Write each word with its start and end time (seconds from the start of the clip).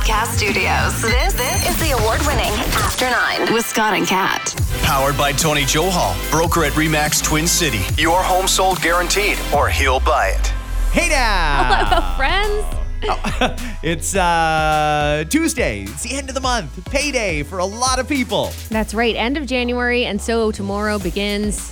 Podcast 0.00 0.34
Studios. 0.36 1.02
This, 1.02 1.34
this 1.34 1.68
is 1.68 1.76
the 1.78 1.90
award 1.90 2.20
winning 2.26 2.50
After 2.74 3.04
Nine 3.10 3.52
with 3.52 3.66
Scott 3.66 3.92
and 3.92 4.06
Kat. 4.06 4.54
Powered 4.82 5.16
by 5.16 5.30
Tony 5.30 5.62
Johal, 5.62 6.14
broker 6.30 6.64
at 6.64 6.72
Remax 6.72 7.22
Twin 7.22 7.46
City. 7.46 7.80
Your 8.00 8.22
home 8.22 8.48
sold 8.48 8.80
guaranteed, 8.80 9.36
or 9.54 9.68
he'll 9.68 10.00
buy 10.00 10.28
it. 10.28 10.46
Hey 10.92 11.10
now! 11.10 11.84
Hello, 11.84 12.16
friends. 12.16 12.76
It's 13.82 14.14
uh, 14.14 15.24
Tuesday. 15.30 15.82
It's 15.82 16.02
the 16.02 16.14
end 16.16 16.28
of 16.28 16.34
the 16.34 16.40
month. 16.40 16.84
Payday 16.90 17.42
for 17.42 17.58
a 17.58 17.64
lot 17.64 17.98
of 17.98 18.06
people. 18.08 18.52
That's 18.68 18.92
right. 18.94 19.14
End 19.16 19.36
of 19.38 19.46
January, 19.46 20.04
and 20.06 20.20
so 20.20 20.50
tomorrow 20.52 20.98
begins 20.98 21.70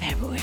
February. 0.00 0.42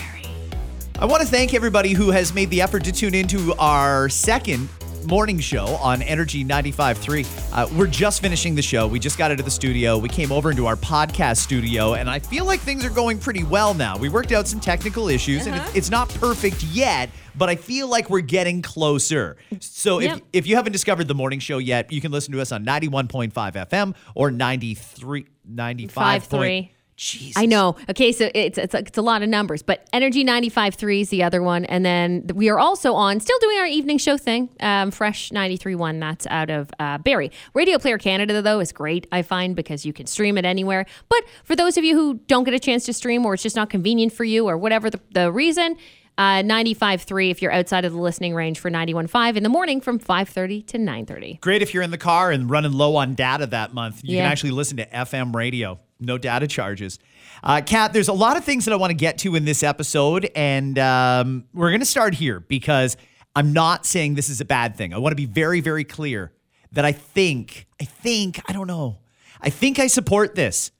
I 1.00 1.06
want 1.06 1.22
to 1.22 1.28
thank 1.28 1.54
everybody 1.54 1.92
who 1.94 2.12
has 2.12 2.34
made 2.34 2.50
the 2.50 2.62
effort 2.62 2.84
to 2.86 2.92
tune 2.94 3.14
into 3.16 3.54
our 3.56 4.08
second 4.10 4.70
morning 5.08 5.40
show 5.40 5.66
on 5.78 6.02
Energy 6.02 6.44
95.3. 6.46 7.54
Uh, 7.54 7.68
we're 7.78 7.88
just 7.88 8.22
finishing 8.22 8.56
the 8.56 8.62
show. 8.62 8.88
We 8.88 9.00
just 9.00 9.18
got 9.18 9.32
into 9.32 9.44
the 9.44 9.52
studio. 9.52 9.98
We 9.98 10.10
came 10.10 10.32
over 10.32 10.50
into 10.52 10.66
our 10.66 10.76
podcast 10.76 11.38
studio, 11.38 11.94
and 11.96 12.10
I 12.10 12.20
feel 12.20 12.46
like 12.46 12.60
things 12.60 12.84
are 12.86 12.90
going 12.90 13.20
pretty 13.20 13.44
well 13.44 13.74
now. 13.74 13.98
We 13.98 14.10
worked 14.10 14.32
out 14.32 14.48
some 14.48 14.60
technical 14.60 15.08
issues, 15.10 15.46
and 15.46 15.56
Uh-huh. 15.56 15.66
it's, 15.70 15.78
it's 15.78 15.90
not 15.90 16.10
perfect 16.10 16.64
yet, 16.64 17.10
but 17.36 17.50
I 17.50 17.56
feel 17.56 17.88
like 17.88 18.10
we're 18.10 18.22
getting 18.22 18.62
closer. 18.62 19.38
So 19.60 20.00
if, 20.00 20.06
Yep. 20.06 20.22
if 20.34 20.48
you 20.48 20.56
haven't 20.56 20.72
discovered 20.74 21.08
the 21.08 21.16
morning 21.16 21.40
show 21.40 21.58
yet, 21.58 21.92
you 21.92 22.02
can 22.02 22.12
listen 22.12 22.32
to 22.34 22.42
us 22.42 22.52
on 22.52 22.64
91.5 22.66 23.32
FM 23.56 23.96
or 24.16 24.32
93, 24.32 25.26
95. 25.48 26.73
5.3. 26.96 26.96
Jesus. 26.96 27.38
I 27.38 27.46
know. 27.46 27.76
Okay, 27.90 28.12
so 28.12 28.30
it's, 28.34 28.58
it's 28.58 28.74
it's 28.74 28.98
a 28.98 29.02
lot 29.02 29.22
of 29.24 29.30
numbers, 29.30 29.62
but 29.64 29.88
Energy 29.94 30.24
95.3 30.24 31.02
is 31.02 31.10
the 31.10 31.24
other 31.24 31.42
one, 31.42 31.66
and 31.66 31.86
then 31.86 32.28
we 32.34 32.50
are 32.50 32.60
also 32.60 32.94
on, 32.94 33.20
still 33.20 33.38
doing 33.40 33.58
our 33.60 33.66
evening 33.66 33.98
show 33.98 34.18
thing. 34.18 34.50
Um, 34.60 34.92
Fresh 34.92 35.32
93.1. 35.32 36.00
That's 36.00 36.28
out 36.28 36.50
of 36.50 36.70
uh, 36.80 36.98
Barrie. 37.00 37.32
Radio 37.54 37.78
Player 37.78 37.98
Canada 37.98 38.42
though 38.42 38.60
is 38.60 38.72
great. 38.72 39.08
I 39.12 39.22
find 39.22 39.56
because 39.56 39.86
you 39.86 39.94
can 39.94 40.06
stream 40.08 40.38
it 40.38 40.46
anywhere. 40.46 40.86
But 41.10 41.24
for 41.44 41.56
those 41.56 41.78
of 41.78 41.84
you 41.84 41.96
who 41.96 42.16
don't 42.28 42.44
get 42.44 42.54
a 42.54 42.60
chance 42.60 42.86
to 42.86 42.94
stream, 42.94 43.26
or 43.26 43.34
it's 43.34 43.44
just 43.44 43.56
not 43.56 43.70
convenient 43.70 44.14
for 44.14 44.24
you, 44.24 44.48
or 44.48 44.58
whatever 44.58 44.90
the, 44.90 45.00
the 45.12 45.32
reason. 45.32 45.78
Uh, 46.16 46.44
95.3 46.44 47.32
if 47.32 47.42
you're 47.42 47.52
outside 47.52 47.86
of 47.86 47.92
the 47.92 47.98
listening 47.98 48.36
range 48.36 48.60
for 48.60 48.70
91.5 48.70 49.36
in 49.36 49.42
the 49.42 49.50
morning 49.50 49.82
from 49.82 49.98
5.30 49.98 50.68
to 50.68 50.78
9.30. 50.78 51.40
Great 51.42 51.64
if 51.64 51.74
you're 51.74 51.82
in 51.82 51.90
the 51.90 51.98
car 51.98 52.30
and 52.30 52.52
running 52.52 52.72
low 52.72 52.98
on 52.98 53.16
data 53.16 53.48
that 53.48 53.74
month. 53.74 54.02
You 54.04 54.18
Yeah. 54.18 54.24
can 54.26 54.32
actually 54.32 54.52
listen 54.52 54.78
to 54.78 54.86
FM 54.86 55.34
radio, 55.36 55.80
no 56.06 56.18
data 56.18 56.48
charges. 56.48 57.00
Uh, 57.44 57.62
Kat, 57.66 57.94
there's 57.94 58.08
a 58.08 58.14
lot 58.14 58.38
of 58.38 58.44
things 58.44 58.66
that 58.66 58.74
I 58.74 58.78
want 58.78 58.92
to 58.92 58.96
get 58.96 59.18
to 59.20 59.36
in 59.36 59.46
this 59.46 59.64
episode, 59.64 60.30
and 60.36 60.78
um, 60.80 61.46
we're 61.54 61.70
going 61.70 61.80
to 61.82 61.86
start 61.86 62.14
here 62.16 62.40
because 62.40 62.96
I'm 63.36 63.54
not 63.54 63.86
saying 63.86 64.16
this 64.16 64.30
is 64.30 64.40
a 64.42 64.46
bad 64.46 64.76
thing. 64.76 64.94
I 64.94 64.98
want 65.00 65.12
to 65.12 65.16
be 65.18 65.26
very, 65.26 65.60
very 65.62 65.84
clear 65.84 66.32
that 66.72 66.86
I 66.86 66.92
think, 66.92 67.68
I 67.82 67.86
think, 67.86 68.40
I 68.48 68.54
don't 68.54 68.68
know, 68.68 69.00
I 69.42 69.50
think 69.50 69.80
I 69.80 69.88
support 69.88 70.36
this. 70.36 70.72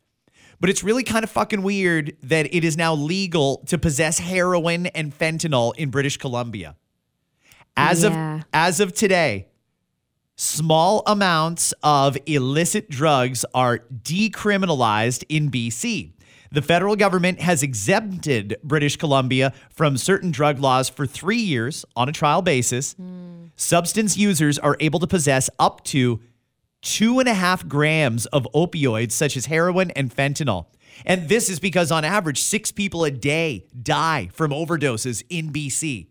But 0.60 0.70
it's 0.70 0.82
really 0.84 1.04
kind 1.04 1.26
of 1.26 1.30
fucking 1.30 1.62
weird 1.62 2.16
that 2.24 2.56
it 2.56 2.64
is 2.64 2.78
now 2.78 2.94
legal 2.94 3.58
to 3.68 3.78
possess 3.78 4.20
heroin 4.20 4.86
and 4.88 5.18
fentanyl 5.18 5.76
in 5.76 5.90
British 5.90 6.16
Columbia. 6.16 6.78
As 7.76 8.04
Yeah. 8.04 8.38
of 8.38 8.46
as 8.54 8.80
of 8.80 8.94
today, 8.94 9.48
small 10.44 11.04
amounts 11.08 11.74
of 11.84 12.18
illicit 12.26 12.90
drugs 12.90 13.46
are 13.54 13.80
decriminalized 14.04 15.24
in 15.30 15.50
BC. 15.50 16.12
The 16.52 16.62
federal 16.62 16.96
government 16.96 17.42
has 17.42 17.64
exempted 17.64 18.58
British 18.64 18.98
Columbia 18.98 19.54
from 19.72 19.98
certain 19.98 20.32
drug 20.32 20.60
laws 20.60 20.90
for 20.90 21.08
three 21.08 21.40
years 21.40 21.86
on 21.96 22.10
a 22.10 22.12
trial 22.12 22.42
basis. 22.44 22.96
Substance 23.56 24.18
users 24.18 24.60
are 24.60 24.78
able 24.80 25.00
to 25.00 25.08
possess 25.08 25.50
up 25.58 25.84
to 25.86 26.20
two 26.82 27.20
and 27.20 27.30
a 27.30 27.34
half 27.34 27.68
grams 27.68 28.26
of 28.28 28.48
opioids 28.54 29.14
such 29.14 29.38
as 29.38 29.48
heroin 29.48 29.90
and 29.92 30.14
fentanyl. 30.14 30.68
And 31.06 31.28
this 31.28 31.50
is 31.50 31.60
because, 31.60 31.92
on 31.92 32.04
average, 32.04 32.40
six 32.40 32.72
people 32.72 33.04
a 33.04 33.10
day 33.10 33.66
die 33.82 34.30
from 34.32 34.52
overdoses 34.52 35.24
in 35.30 35.52
BC. 35.52 36.08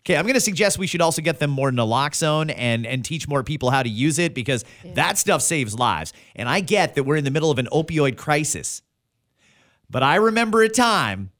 Okay, 0.00 0.16
I'm 0.16 0.24
going 0.24 0.34
to 0.34 0.40
suggest 0.40 0.78
we 0.78 0.86
should 0.86 1.02
also 1.02 1.20
get 1.20 1.38
them 1.38 1.50
more 1.50 1.70
naloxone 1.70 2.52
and 2.56 2.86
and 2.86 3.04
teach 3.04 3.28
more 3.28 3.42
people 3.42 3.70
how 3.70 3.82
to 3.82 3.88
use 3.88 4.18
it 4.18 4.34
because 4.34 4.64
that 4.84 5.18
stuff 5.18 5.42
saves 5.42 5.74
lives. 5.74 6.12
And 6.34 6.48
I 6.48 6.60
get 6.60 6.94
that 6.94 7.04
we're 7.04 7.16
in 7.16 7.24
the 7.24 7.30
middle 7.30 7.50
of 7.50 7.58
an 7.58 7.68
opioid 7.72 8.16
crisis. 8.16 8.82
But 9.90 10.02
I 10.02 10.16
remember 10.16 10.62
a 10.62 10.68
time 10.68 11.30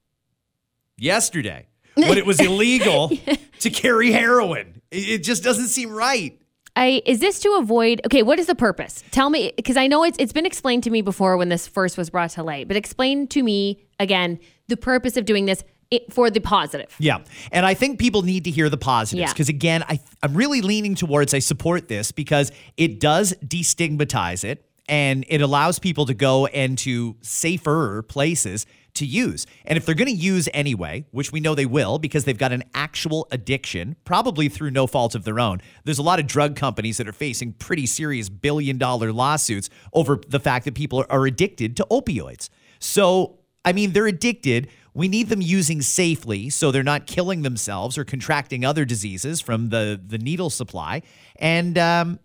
yesterday 0.97 1.67
when 1.95 2.17
it 2.17 2.25
was 2.25 2.39
illegal 2.39 3.11
to 3.59 3.69
carry 3.69 4.11
heroin. 4.11 4.81
It 4.91 5.09
it 5.09 5.23
just 5.23 5.43
doesn't 5.43 5.67
seem 5.67 5.91
right. 5.91 6.37
I 6.75 7.01
is 7.05 7.19
this 7.19 7.39
to 7.41 7.57
avoid? 7.59 8.01
Okay, 8.05 8.23
what 8.23 8.39
is 8.39 8.47
the 8.47 8.55
purpose? 8.55 9.03
Tell 9.11 9.29
me, 9.29 9.53
because 9.55 9.75
I 9.77 9.87
know 9.87 10.03
it's 10.03 10.17
it's 10.19 10.33
been 10.33 10.45
explained 10.45 10.83
to 10.83 10.89
me 10.89 11.01
before 11.01 11.35
when 11.35 11.49
this 11.49 11.67
first 11.67 11.97
was 11.97 12.09
brought 12.09 12.29
to 12.31 12.43
light. 12.43 12.67
But 12.67 12.77
explain 12.77 13.27
to 13.29 13.43
me 13.43 13.83
again 13.99 14.39
the 14.67 14.77
purpose 14.77 15.17
of 15.17 15.25
doing 15.25 15.45
this 15.45 15.63
it, 15.91 16.11
for 16.11 16.29
the 16.29 16.39
positive. 16.39 16.95
Yeah. 16.99 17.19
And 17.51 17.65
I 17.65 17.73
think 17.73 17.99
people 17.99 18.23
need 18.23 18.45
to 18.45 18.51
hear 18.51 18.69
the 18.69 18.77
positives 18.77 19.27
Yeah. 19.29 19.33
because, 19.33 19.49
again, 19.49 19.83
I, 19.87 19.99
I'm 20.23 20.33
really 20.33 20.61
leaning 20.61 20.95
towards 20.95 21.33
I 21.33 21.39
support 21.39 21.87
this 21.87 22.11
because 22.11 22.51
it 22.77 22.99
does 22.99 23.33
destigmatize 23.45 24.43
it 24.43 24.65
and 24.87 25.25
it 25.27 25.41
allows 25.41 25.79
people 25.79 26.05
to 26.07 26.13
go 26.13 26.45
into 26.47 27.15
safer 27.21 28.01
places 28.03 28.65
to 28.93 29.05
use. 29.05 29.45
And 29.63 29.77
if 29.77 29.85
they're 29.85 29.95
going 29.95 30.09
to 30.09 30.13
use 30.13 30.49
anyway, 30.53 31.05
which 31.11 31.31
we 31.31 31.39
know 31.39 31.55
they 31.55 31.65
will 31.65 31.97
because 31.97 32.25
they've 32.25 32.37
got 32.37 32.51
an 32.51 32.63
actual 32.73 33.25
addiction, 33.31 33.95
probably 34.03 34.49
through 34.49 34.71
no 34.71 34.87
fault 34.87 35.15
of 35.15 35.23
their 35.23 35.39
own, 35.39 35.61
there's 35.85 35.97
a 35.99 36.03
lot 36.03 36.19
of 36.19 36.27
drug 36.27 36.57
companies 36.57 36.97
that 36.97 37.07
are 37.07 37.13
facing 37.13 37.53
pretty 37.53 37.85
serious 37.85 38.27
billion 38.27 38.77
dollar 38.77 39.13
lawsuits 39.13 39.69
over 39.93 40.19
the 40.27 40.41
fact 40.41 40.65
that 40.65 40.73
people 40.75 41.05
are 41.09 41.25
addicted 41.25 41.77
to 41.77 41.87
opioids. 41.89 42.49
So, 42.79 43.39
I 43.63 43.71
mean, 43.71 43.93
they're 43.93 44.07
addicted. 44.07 44.67
We 44.93 45.07
need 45.07 45.29
them 45.29 45.41
using 45.41 45.81
safely 45.81 46.49
so 46.49 46.71
they're 46.71 46.83
not 46.83 47.07
killing 47.07 47.43
themselves 47.43 47.97
or 47.97 48.03
contracting 48.03 48.65
other 48.65 48.83
diseases 48.85 49.39
from 49.39 49.69
the, 49.69 49.99
the 50.05 50.17
needle 50.17 50.49
supply. 50.49 51.01
And 51.37 51.77
um, 51.77 52.19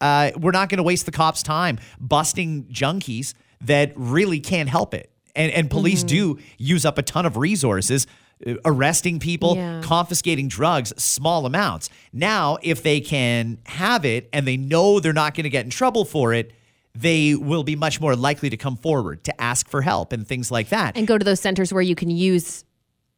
uh, 0.00 0.32
we're 0.38 0.50
not 0.50 0.68
going 0.68 0.78
to 0.78 0.82
waste 0.82 1.06
the 1.06 1.12
cops' 1.12 1.42
time 1.42 1.78
busting 2.00 2.64
junkies 2.64 3.34
that 3.60 3.92
really 3.94 4.40
can't 4.40 4.68
help 4.68 4.94
it. 4.94 5.10
And, 5.34 5.52
and 5.52 5.70
police 5.70 6.02
do 6.02 6.38
use 6.58 6.84
up 6.84 6.98
a 6.98 7.02
ton 7.02 7.24
of 7.26 7.36
resources. 7.36 8.06
uh, 8.46 8.54
Arresting 8.64 9.18
people, 9.20 9.54
Yeah. 9.56 9.80
confiscating 9.82 10.48
drugs, 10.48 10.92
small 11.02 11.46
amounts. 11.46 11.88
Now, 12.12 12.58
if 12.62 12.82
they 12.82 13.00
can 13.00 13.58
have 13.66 14.04
it 14.04 14.28
and 14.32 14.46
they 14.46 14.56
know 14.56 14.98
they're 15.00 15.12
not 15.12 15.34
going 15.34 15.44
to 15.44 15.50
get 15.50 15.64
in 15.64 15.70
trouble 15.70 16.04
for 16.04 16.34
it, 16.34 16.52
they 16.96 17.34
will 17.34 17.62
be 17.62 17.76
much 17.76 18.00
more 18.00 18.16
likely 18.16 18.50
to 18.50 18.56
come 18.56 18.76
forward 18.76 19.24
to 19.24 19.40
ask 19.40 19.68
for 19.68 19.82
help 19.82 20.12
and 20.12 20.26
things 20.26 20.50
like 20.50 20.70
that. 20.70 20.96
And 20.96 21.06
go 21.06 21.18
to 21.18 21.24
those 21.24 21.40
centers 21.40 21.72
where 21.72 21.82
you 21.82 21.94
can 21.94 22.10
use 22.10 22.64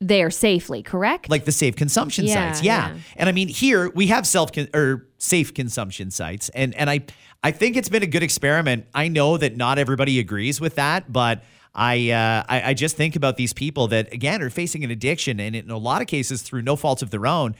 there 0.01 0.31
safely. 0.31 0.83
Correct? 0.83 1.29
like 1.29 1.45
the 1.45 1.53
safe 1.53 1.77
consumption 1.77 2.25
Yeah, 2.25 2.53
sites. 2.53 2.63
Yeah. 2.63 2.95
yeah. 2.95 3.01
And 3.17 3.29
I 3.29 3.33
mean, 3.33 3.49
here 3.49 3.91
we 3.91 4.09
have 4.09 4.27
self 4.27 4.53
con- 4.53 4.69
or 4.75 5.07
safe 5.19 5.55
consumption 5.55 6.11
sites, 6.11 6.49
and 6.51 6.75
and 6.75 6.89
I 6.89 7.05
I 7.43 7.51
think 7.53 7.77
it's 7.77 7.89
been 7.89 8.03
a 8.03 8.07
good 8.07 8.23
experiment. 8.23 8.87
I 8.95 9.09
know 9.09 9.37
that 9.37 9.57
not 9.57 9.79
everybody 9.79 10.19
agrees 10.19 10.61
with 10.61 10.77
that, 10.77 11.13
but. 11.13 11.43
I, 11.75 12.11
uh, 12.11 12.43
I 12.49 12.71
I 12.71 12.75
just 12.75 12.97
think 12.97 13.15
about 13.15 13.37
these 13.37 13.53
people 13.53 13.87
that 13.89 14.13
again 14.13 14.43
are 14.43 14.51
facing 14.51 14.83
an 14.83 14.91
addiction, 14.91 15.39
and 15.39 15.55
in 15.55 15.71
a 15.71 15.79
lot 15.79 16.01
of 16.01 16.09
cases 16.09 16.43
through 16.43 16.63
no 16.63 16.75
fault 16.75 17.03
of 17.03 17.11
their 17.11 17.25
own, 17.25 17.55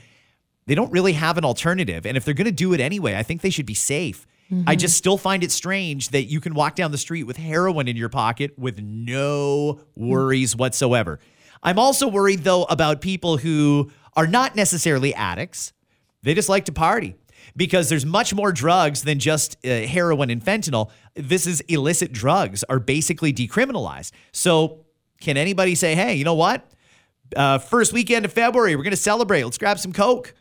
they 0.65 0.75
don't 0.75 0.91
really 0.91 1.13
have 1.13 1.37
an 1.37 1.45
alternative. 1.45 2.05
And 2.05 2.17
if 2.17 2.25
they're 2.25 2.33
going 2.33 2.45
to 2.45 2.51
do 2.51 2.73
it 2.73 2.81
anyway, 2.81 3.15
I 3.15 3.23
think 3.23 3.41
they 3.41 3.49
should 3.49 3.67
be 3.67 3.75
safe. 3.75 4.25
I 4.65 4.75
just 4.75 4.97
still 4.97 5.17
find 5.17 5.43
it 5.43 5.51
strange 5.51 6.09
that 6.09 6.23
you 6.23 6.39
can 6.39 6.53
walk 6.55 6.75
down 6.75 6.91
the 6.91 6.97
street 6.97 7.23
with 7.23 7.37
heroin 7.37 7.87
in 7.87 7.95
your 7.95 8.09
pocket 8.09 8.57
with 8.57 8.79
no 8.79 9.81
worries 9.95 10.55
whatsoever. 10.55 11.19
I'm 11.61 11.77
also 11.77 12.07
worried, 12.07 12.39
though, 12.43 12.63
about 12.63 13.01
people 13.01 13.37
who 13.37 13.91
are 14.15 14.25
not 14.25 14.55
necessarily 14.55 15.13
addicts. 15.13 15.73
They 16.23 16.33
just 16.33 16.49
like 16.49 16.65
to 16.65 16.71
party 16.71 17.15
because 17.55 17.89
there's 17.89 18.05
much 18.05 18.33
more 18.33 18.51
drugs 18.51 19.03
than 19.03 19.19
just 19.19 19.57
uh, 19.65 19.81
heroin 19.81 20.29
and 20.29 20.43
fentanyl. 20.43 20.89
This 21.13 21.45
is 21.45 21.61
illicit 21.61 22.11
drugs 22.11 22.63
are 22.69 22.79
basically 22.79 23.31
decriminalized. 23.31 24.11
So, 24.31 24.85
can 25.21 25.37
anybody 25.37 25.75
say, 25.75 25.95
hey, 25.95 26.15
you 26.15 26.23
know 26.23 26.33
what? 26.33 26.65
Uh, 27.35 27.57
first 27.59 27.93
weekend 27.93 28.25
of 28.25 28.33
February, 28.33 28.75
we're 28.75 28.83
going 28.83 28.91
to 28.91 28.97
celebrate. 28.97 29.43
Let's 29.43 29.57
grab 29.57 29.77
some 29.79 29.93
Coke. 29.93 30.33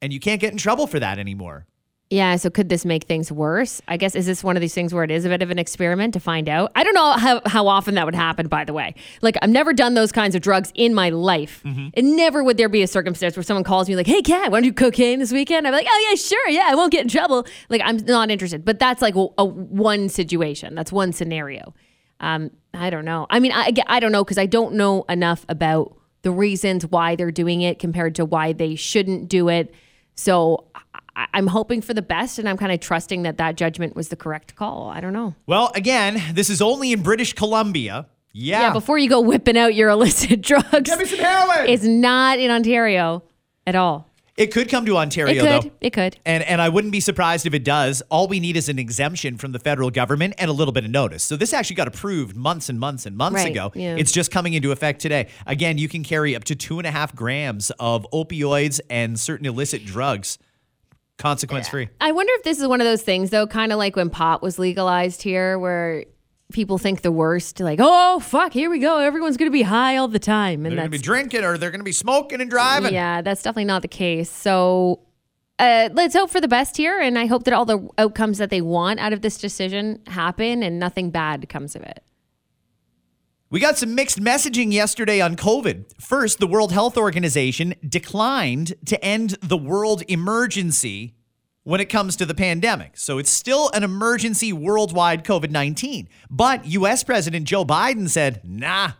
And 0.00 0.12
you 0.12 0.18
can't 0.18 0.40
get 0.40 0.50
in 0.50 0.58
trouble 0.58 0.86
for 0.88 0.98
that 0.98 1.18
anymore. 1.20 1.66
Yeah, 2.12 2.36
so 2.36 2.50
could 2.50 2.68
this 2.68 2.84
make 2.84 3.04
things 3.04 3.32
worse? 3.32 3.80
I 3.88 3.96
guess 3.96 4.14
is 4.14 4.26
this 4.26 4.44
one 4.44 4.54
of 4.54 4.60
these 4.60 4.74
things 4.74 4.92
where 4.92 5.02
it 5.02 5.10
is 5.10 5.24
a 5.24 5.30
bit 5.30 5.40
of 5.40 5.50
an 5.50 5.58
experiment 5.58 6.12
to 6.12 6.20
find 6.20 6.46
out? 6.46 6.70
I 6.76 6.84
don't 6.84 6.92
know 6.92 7.12
how, 7.12 7.40
how 7.46 7.68
often 7.68 7.94
that 7.94 8.04
would 8.04 8.14
happen, 8.14 8.48
by 8.48 8.66
the 8.66 8.74
way. 8.74 8.94
Like 9.22 9.38
I've 9.40 9.48
never 9.48 9.72
done 9.72 9.94
those 9.94 10.12
kinds 10.12 10.34
of 10.34 10.42
drugs 10.42 10.70
in 10.74 10.92
my 10.92 11.08
life. 11.08 11.62
And 11.64 12.14
never 12.14 12.44
would 12.44 12.58
there 12.58 12.68
be 12.68 12.82
a 12.82 12.86
circumstance 12.86 13.34
where 13.34 13.42
someone 13.42 13.64
calls 13.64 13.88
me 13.88 13.96
like, 13.96 14.06
Hey 14.06 14.20
Kat, 14.20 14.52
want 14.52 14.62
to 14.62 14.70
do 14.70 14.74
cocaine 14.74 15.20
this 15.20 15.32
weekend? 15.32 15.66
I'm 15.66 15.72
like, 15.72 15.86
Oh 15.88 16.06
yeah, 16.10 16.14
sure, 16.16 16.48
yeah, 16.50 16.66
I 16.68 16.74
won't 16.74 16.92
get 16.92 17.00
in 17.00 17.08
trouble. 17.08 17.46
Like 17.70 17.80
I'm 17.82 17.96
not 18.04 18.30
interested. 18.30 18.62
But 18.62 18.78
that's 18.78 19.00
like 19.00 19.16
a, 19.16 19.28
a 19.38 19.46
one 19.46 20.10
situation. 20.10 20.74
That's 20.74 20.92
one 20.92 21.14
scenario. 21.14 21.72
Um, 22.20 22.50
I 22.74 22.90
don't 22.90 23.06
know. 23.06 23.26
I 23.30 23.40
mean, 23.40 23.52
I, 23.52 23.72
I 23.86 24.00
don't 24.00 24.12
know 24.12 24.22
because 24.22 24.36
I 24.36 24.44
don't 24.44 24.74
know 24.74 25.04
enough 25.08 25.46
about 25.48 25.96
the 26.20 26.30
reasons 26.30 26.84
why 26.84 27.16
they're 27.16 27.30
doing 27.30 27.62
it 27.62 27.78
compared 27.78 28.16
to 28.16 28.26
why 28.26 28.52
they 28.52 28.74
shouldn't 28.74 29.28
do 29.28 29.48
it. 29.48 29.74
So 30.14 30.66
I- 31.16 31.26
I'm 31.34 31.46
hoping 31.48 31.80
for 31.82 31.94
the 31.94 32.02
best, 32.02 32.38
and 32.38 32.48
I'm 32.48 32.56
kind 32.56 32.72
of 32.72 32.80
trusting 32.80 33.22
that 33.22 33.36
that 33.38 33.56
judgment 33.56 33.94
was 33.96 34.08
the 34.08 34.16
correct 34.16 34.54
call. 34.56 34.88
I 34.88 35.00
don't 35.00 35.12
know. 35.12 35.34
Well, 35.46 35.70
again, 35.74 36.22
this 36.34 36.48
is 36.50 36.62
only 36.62 36.92
in 36.92 37.02
British 37.02 37.32
Columbia. 37.34 38.06
Yeah. 38.32 38.60
Yeah, 38.62 38.72
before 38.72 38.96
you 38.98 39.08
go 39.10 39.20
whipping 39.20 39.58
out 39.58 39.74
your 39.74 39.90
illicit 39.90 40.40
drugs, 40.50 40.88
Give 40.88 40.98
me 40.98 41.04
some 41.04 41.18
heroin. 41.18 41.68
it's 41.68 41.84
not 41.84 42.38
in 42.38 42.50
Ontario 42.50 43.22
at 43.66 43.74
all. 43.74 44.08
it 44.38 44.46
could 44.46 44.70
come 44.70 44.86
to 44.86 44.96
Ontario, 44.96 45.34
It 45.34 45.40
could. 45.62 45.70
though. 45.70 45.74
It 45.82 45.90
could. 45.92 46.16
And 46.24 46.42
and 46.44 46.62
I 46.62 46.70
wouldn't 46.70 46.92
be 46.92 47.00
surprised 47.00 47.44
if 47.44 47.52
it 47.52 47.62
does. 47.62 48.02
All 48.08 48.26
we 48.28 48.40
need 48.40 48.56
is 48.56 48.70
an 48.70 48.78
exemption 48.78 49.36
from 49.36 49.52
the 49.52 49.58
federal 49.58 49.90
government 49.90 50.32
and 50.38 50.48
a 50.48 50.52
little 50.54 50.72
bit 50.72 50.86
of 50.86 50.90
notice. 50.90 51.22
So 51.22 51.36
this 51.36 51.52
actually 51.52 51.76
got 51.76 51.88
approved 51.88 52.34
months 52.34 52.70
and 52.70 52.80
months 52.80 53.04
and 53.04 53.14
months 53.18 53.34
Right, 53.42 53.50
ago. 53.50 53.70
yeah. 53.74 53.96
It's 53.98 54.12
just 54.12 54.30
coming 54.30 54.54
into 54.54 54.72
effect 54.72 55.02
today. 55.02 55.28
Again, 55.46 55.76
you 55.76 55.86
can 55.90 56.02
carry 56.02 56.34
up 56.34 56.44
to 56.44 56.54
two 56.56 56.78
and 56.78 56.86
a 56.86 56.90
half 56.90 57.14
grams 57.14 57.70
of 57.78 58.06
opioids 58.14 58.80
and 58.88 59.20
certain 59.20 59.44
illicit 59.44 59.84
drugs, 59.84 60.38
consequence 61.18 61.68
free. 61.68 61.88
I 62.00 62.12
wonder 62.12 62.32
if 62.36 62.42
this 62.42 62.60
is 62.60 62.66
one 62.66 62.80
of 62.80 62.84
those 62.86 63.02
things, 63.02 63.30
though, 63.30 63.46
kind 63.46 63.72
of 63.72 63.78
like 63.78 63.96
when 63.96 64.10
pot 64.10 64.42
was 64.42 64.58
legalized 64.58 65.22
here, 65.22 65.58
where 65.58 66.04
people 66.52 66.78
think 66.78 67.02
the 67.02 67.12
worst, 67.12 67.60
like, 67.60 67.78
oh, 67.80 68.20
fuck, 68.20 68.52
here 68.52 68.68
we 68.70 68.78
go. 68.78 68.98
Everyone's 68.98 69.36
going 69.36 69.50
to 69.50 69.52
be 69.52 69.62
high 69.62 69.96
all 69.96 70.08
the 70.08 70.18
time. 70.18 70.66
And 70.66 70.72
They're 70.72 70.82
going 70.82 70.90
to 70.90 70.98
be 70.98 71.02
drinking 71.02 71.44
or 71.44 71.56
they're 71.56 71.70
going 71.70 71.80
to 71.80 71.84
be 71.84 71.92
smoking 71.92 72.40
and 72.40 72.50
driving. 72.50 72.92
yeah, 72.92 73.22
that's 73.22 73.42
definitely 73.42 73.64
not 73.64 73.82
the 73.82 73.88
case. 73.88 74.30
So 74.30 75.00
uh, 75.58 75.88
let's 75.92 76.14
hope 76.14 76.28
for 76.30 76.40
the 76.40 76.48
best 76.48 76.76
here. 76.76 77.00
And 77.00 77.18
I 77.18 77.26
hope 77.26 77.44
that 77.44 77.54
all 77.54 77.64
the 77.64 77.88
outcomes 77.96 78.36
that 78.38 78.50
they 78.50 78.60
want 78.60 79.00
out 79.00 79.12
of 79.12 79.22
this 79.22 79.38
decision 79.38 80.00
happen 80.08 80.62
and 80.62 80.78
nothing 80.78 81.10
bad 81.10 81.48
comes 81.48 81.74
of 81.74 81.82
it. 81.82 82.02
We 83.52 83.60
got 83.60 83.76
some 83.76 83.94
mixed 83.94 84.18
messaging 84.18 84.72
yesterday 84.72 85.20
on 85.20 85.36
COVID. 85.36 86.00
First, 86.00 86.38
the 86.38 86.46
World 86.46 86.72
Health 86.72 86.96
Organization 86.96 87.74
declined 87.86 88.72
to 88.86 89.04
end 89.04 89.36
the 89.42 89.58
world 89.58 90.02
emergency 90.08 91.16
when 91.62 91.78
it 91.78 91.90
comes 91.90 92.16
to 92.16 92.24
the 92.24 92.32
pandemic. 92.32 92.96
So 92.96 93.18
it's 93.18 93.28
still 93.28 93.70
an 93.74 93.82
emergency 93.82 94.54
worldwide 94.54 95.22
COVID 95.22 95.50
19. 95.50 96.08
But 96.30 96.64
US 96.64 97.04
President 97.04 97.44
Joe 97.44 97.62
Biden 97.62 98.08
said, 98.08 98.40
nah, 98.42 98.92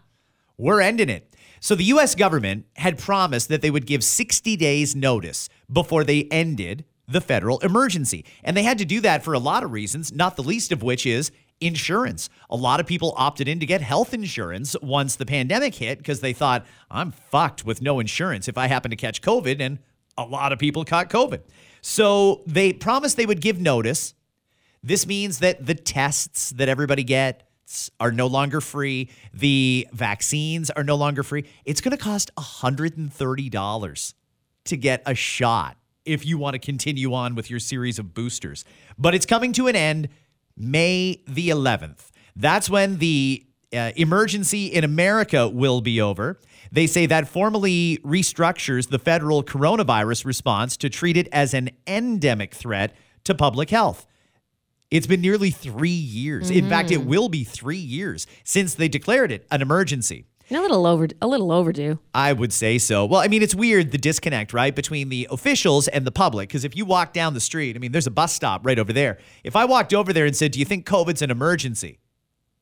we're 0.58 0.82
ending 0.82 1.08
it. 1.08 1.34
So 1.60 1.74
the 1.74 1.84
US 1.84 2.14
government 2.14 2.66
had 2.76 2.98
promised 2.98 3.48
that 3.48 3.62
they 3.62 3.70
would 3.70 3.86
give 3.86 4.04
60 4.04 4.54
days 4.58 4.94
notice 4.94 5.48
before 5.72 6.04
they 6.04 6.24
ended 6.24 6.84
the 7.08 7.22
federal 7.22 7.58
emergency. 7.60 8.26
And 8.44 8.54
they 8.54 8.64
had 8.64 8.76
to 8.78 8.84
do 8.84 9.00
that 9.00 9.24
for 9.24 9.32
a 9.32 9.38
lot 9.38 9.62
of 9.62 9.72
reasons, 9.72 10.12
not 10.12 10.36
the 10.36 10.42
least 10.42 10.72
of 10.72 10.82
which 10.82 11.06
is 11.06 11.30
insurance. 11.62 12.28
A 12.50 12.56
lot 12.56 12.80
of 12.80 12.86
people 12.86 13.14
opted 13.16 13.48
in 13.48 13.60
to 13.60 13.66
get 13.66 13.80
health 13.80 14.12
insurance 14.12 14.76
once 14.82 15.16
the 15.16 15.26
pandemic 15.26 15.74
hit 15.74 15.98
because 15.98 16.20
they 16.20 16.32
thought, 16.32 16.66
I'm 16.90 17.12
fucked 17.12 17.64
with 17.64 17.80
no 17.80 18.00
insurance 18.00 18.48
if 18.48 18.58
I 18.58 18.66
happen 18.66 18.90
to 18.90 18.96
catch 18.96 19.22
COVID. 19.22 19.60
And 19.60 19.78
a 20.18 20.24
lot 20.24 20.52
of 20.52 20.58
people 20.58 20.84
caught 20.84 21.08
COVID. 21.10 21.40
So 21.80 22.42
they 22.46 22.72
promised 22.72 23.16
they 23.16 23.26
would 23.26 23.40
give 23.40 23.60
notice. 23.60 24.14
This 24.82 25.06
means 25.06 25.38
that 25.38 25.64
the 25.64 25.74
tests 25.74 26.50
that 26.50 26.68
everybody 26.68 27.04
gets 27.04 27.90
are 27.98 28.12
no 28.12 28.26
longer 28.26 28.60
free. 28.60 29.10
The 29.32 29.88
vaccines 29.92 30.70
are 30.70 30.84
no 30.84 30.96
longer 30.96 31.22
free. 31.22 31.44
It's 31.64 31.80
going 31.80 31.96
to 31.96 32.02
cost 32.02 32.30
$130 32.36 34.14
to 34.64 34.76
get 34.76 35.02
a 35.06 35.14
shot 35.14 35.76
if 36.04 36.26
you 36.26 36.36
want 36.36 36.54
to 36.54 36.58
continue 36.58 37.14
on 37.14 37.34
with 37.34 37.48
your 37.48 37.60
series 37.60 37.98
of 37.98 38.14
boosters. 38.14 38.64
But 38.98 39.14
it's 39.14 39.26
coming 39.26 39.52
to 39.54 39.68
an 39.68 39.76
end 39.76 40.08
May 40.56 41.22
the 41.26 41.48
11th. 41.48 42.10
That's 42.36 42.70
when 42.70 42.98
the 42.98 43.44
uh, 43.72 43.92
emergency 43.96 44.66
in 44.66 44.84
America 44.84 45.48
will 45.48 45.80
be 45.80 46.00
over. 46.00 46.38
They 46.70 46.86
say 46.86 47.06
that 47.06 47.28
formally 47.28 47.98
restructures 48.04 48.88
the 48.88 48.98
federal 48.98 49.42
coronavirus 49.42 50.24
response 50.24 50.76
to 50.78 50.88
treat 50.88 51.16
it 51.16 51.28
as 51.32 51.52
an 51.54 51.70
endemic 51.86 52.54
threat 52.54 52.94
to 53.24 53.34
public 53.34 53.70
health. 53.70 54.06
It's 54.90 55.06
been 55.06 55.22
nearly 55.22 55.50
three 55.50 55.88
years. 55.88 56.50
In 56.50 56.68
fact, 56.68 56.90
it 56.90 57.06
will 57.06 57.30
be 57.30 57.44
three 57.44 57.78
years 57.78 58.26
since 58.44 58.74
they 58.74 58.88
declared 58.88 59.32
it 59.32 59.46
an 59.50 59.62
emergency. 59.62 60.26
A 60.50 60.60
little 60.60 60.86
over, 60.86 61.08
a 61.20 61.26
little 61.26 61.50
overdue. 61.52 61.98
I 62.14 62.32
would 62.32 62.52
say 62.52 62.78
so. 62.78 63.06
Well, 63.06 63.20
I 63.20 63.28
mean, 63.28 63.42
it's 63.42 63.54
weird 63.54 63.90
the 63.90 63.98
disconnect, 63.98 64.52
right, 64.52 64.74
between 64.74 65.08
the 65.08 65.28
officials 65.30 65.88
and 65.88 66.06
the 66.06 66.12
public. 66.12 66.48
Because 66.48 66.64
if 66.64 66.76
you 66.76 66.84
walk 66.84 67.12
down 67.12 67.34
the 67.34 67.40
street, 67.40 67.76
I 67.76 67.78
mean, 67.78 67.92
there's 67.92 68.06
a 68.06 68.10
bus 68.10 68.32
stop 68.34 68.66
right 68.66 68.78
over 68.78 68.92
there. 68.92 69.18
If 69.44 69.56
I 69.56 69.64
walked 69.64 69.94
over 69.94 70.12
there 70.12 70.26
and 70.26 70.36
said, 70.36 70.52
Do 70.52 70.58
you 70.58 70.64
think 70.64 70.86
COVID's 70.86 71.22
an 71.22 71.30
emergency? 71.30 72.00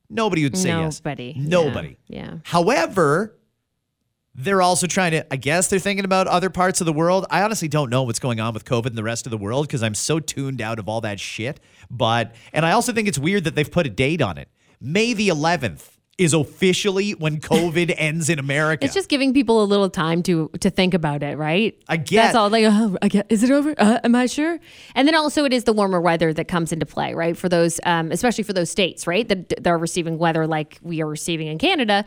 Nobody 0.09 0.43
would 0.43 0.57
say 0.57 0.69
yes. 0.69 1.01
Nobody. 1.03 1.33
Yeah. 1.37 1.47
Nobody. 1.47 1.97
Yeah. 2.07 2.37
However, 2.43 3.37
they're 4.35 4.61
also 4.61 4.87
trying 4.87 5.11
to, 5.11 5.33
I 5.33 5.37
guess 5.37 5.67
they're 5.67 5.79
thinking 5.79 6.05
about 6.05 6.27
other 6.27 6.49
parts 6.49 6.81
of 6.81 6.85
the 6.85 6.93
world. 6.93 7.25
I 7.29 7.41
honestly 7.41 7.67
don't 7.67 7.89
know 7.89 8.03
what's 8.03 8.19
going 8.19 8.39
on 8.39 8.53
with 8.53 8.65
COVID 8.65 8.87
in 8.87 8.95
the 8.95 9.03
rest 9.03 9.25
of 9.25 9.31
the 9.31 9.37
world 9.37 9.67
because 9.67 9.83
I'm 9.83 9.95
so 9.95 10.19
tuned 10.19 10.61
out 10.61 10.79
of 10.79 10.87
all 10.87 11.01
that 11.01 11.19
shit. 11.19 11.59
But, 11.89 12.35
and 12.53 12.65
I 12.65 12.71
also 12.71 12.93
think 12.93 13.07
it's 13.07 13.19
weird 13.19 13.43
that 13.45 13.55
they've 13.55 13.69
put 13.71 13.85
a 13.85 13.89
date 13.89 14.21
on 14.21 14.37
it. 14.37 14.49
May 14.79 15.13
the 15.13 15.29
11th 15.29 15.97
is 16.21 16.33
officially 16.33 17.11
when 17.15 17.39
COVID 17.39 17.95
ends 17.97 18.29
in 18.29 18.37
America. 18.37 18.85
It's 18.85 18.93
just 18.93 19.09
giving 19.09 19.33
people 19.33 19.63
a 19.63 19.65
little 19.65 19.89
time 19.89 20.21
to 20.23 20.49
to 20.59 20.69
think 20.69 20.93
about 20.93 21.23
it, 21.23 21.35
right? 21.35 21.75
I 21.89 21.97
guess 21.97 22.27
That's 22.27 22.35
all. 22.35 22.49
Like, 22.49 22.65
oh, 22.67 22.95
I 23.01 23.07
get, 23.07 23.25
is 23.29 23.43
it 23.43 23.49
over? 23.49 23.73
Uh, 23.75 23.99
am 24.03 24.13
I 24.13 24.27
sure? 24.27 24.59
And 24.93 25.07
then 25.07 25.15
also, 25.15 25.45
it 25.45 25.51
is 25.51 25.63
the 25.63 25.73
warmer 25.73 25.99
weather 25.99 26.31
that 26.33 26.47
comes 26.47 26.71
into 26.71 26.85
play, 26.85 27.15
right? 27.15 27.35
For 27.35 27.49
those, 27.49 27.79
um, 27.85 28.11
especially 28.11 28.43
for 28.43 28.53
those 28.53 28.69
states, 28.69 29.07
right, 29.07 29.27
that 29.27 29.63
they're 29.63 29.79
receiving 29.79 30.19
weather 30.19 30.45
like 30.45 30.77
we 30.83 31.01
are 31.01 31.07
receiving 31.07 31.47
in 31.47 31.57
Canada. 31.57 32.05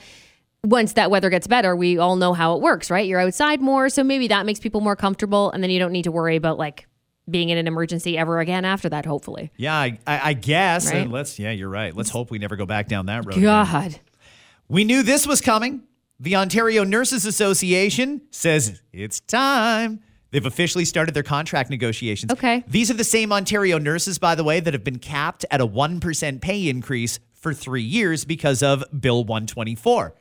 Once 0.62 0.94
that 0.94 1.10
weather 1.10 1.28
gets 1.28 1.46
better, 1.46 1.74
we 1.76 1.98
all 1.98 2.16
know 2.16 2.32
how 2.32 2.54
it 2.54 2.62
works, 2.62 2.90
right? 2.90 3.06
You're 3.06 3.20
outside 3.20 3.60
more, 3.60 3.88
so 3.88 4.04
maybe 4.04 4.28
that 4.28 4.46
makes 4.46 4.60
people 4.60 4.80
more 4.80 4.96
comfortable, 4.96 5.50
and 5.50 5.62
then 5.62 5.70
you 5.70 5.78
don't 5.80 5.92
need 5.92 6.04
to 6.04 6.12
worry 6.12 6.36
about 6.36 6.56
like 6.56 6.86
being 7.28 7.48
in 7.48 7.58
an 7.58 7.66
emergency 7.66 8.18
ever 8.18 8.40
again 8.40 8.64
after 8.64 8.88
that. 8.90 9.06
Hopefully, 9.06 9.50
Yeah, 9.56 9.74
I, 9.74 9.98
I, 10.06 10.20
I 10.30 10.32
guess. 10.34 10.86
Right? 10.92 11.02
And 11.02 11.12
let's. 11.12 11.38
Yeah, 11.38 11.50
you're 11.50 11.68
right. 11.68 11.94
Let's 11.96 12.10
hope 12.10 12.30
we 12.30 12.38
never 12.38 12.56
go 12.56 12.66
back 12.66 12.88
down 12.88 13.06
that 13.06 13.24
road. 13.24 13.36
again. 13.36 13.42
God. 13.42 14.00
We 14.68 14.84
knew 14.84 15.02
this 15.02 15.26
was 15.26 15.40
coming. 15.40 15.82
The 16.20 16.36
Ontario 16.36 16.84
Nurses 16.84 17.26
Association 17.26 18.22
says 18.30 18.80
it's 18.92 19.20
time. 19.20 20.00
They've 20.30 20.44
officially 20.44 20.84
started 20.84 21.14
their 21.14 21.22
contract 21.22 21.70
negotiations. 21.70 22.32
Okay. 22.32 22.64
These 22.66 22.90
are 22.90 22.94
the 22.94 23.04
same 23.04 23.32
Ontario 23.32 23.78
nurses, 23.78 24.18
by 24.18 24.34
the 24.34 24.42
way, 24.42 24.58
that 24.58 24.74
have 24.74 24.82
been 24.82 24.98
capped 24.98 25.44
at 25.50 25.60
a 25.60 25.66
1% 25.66 26.40
pay 26.40 26.68
increase 26.68 27.20
for 27.34 27.54
three 27.54 27.82
years 27.82 28.24
because 28.24 28.62
of 28.62 28.82
Bill 28.98 29.22
124. 29.22 30.14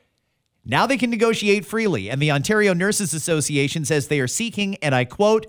Now 0.66 0.86
they 0.86 0.98
can 0.98 1.10
negotiate 1.10 1.66
freely. 1.66 2.10
And 2.12 2.22
the 2.22 2.32
Ontario 2.32 2.74
Nurses 2.74 3.14
Association 3.14 3.86
says 3.86 4.08
they 4.08 4.20
are 4.20 4.28
seeking, 4.28 4.76
and 4.78 4.94
I 4.94 5.06
quote, 5.06 5.48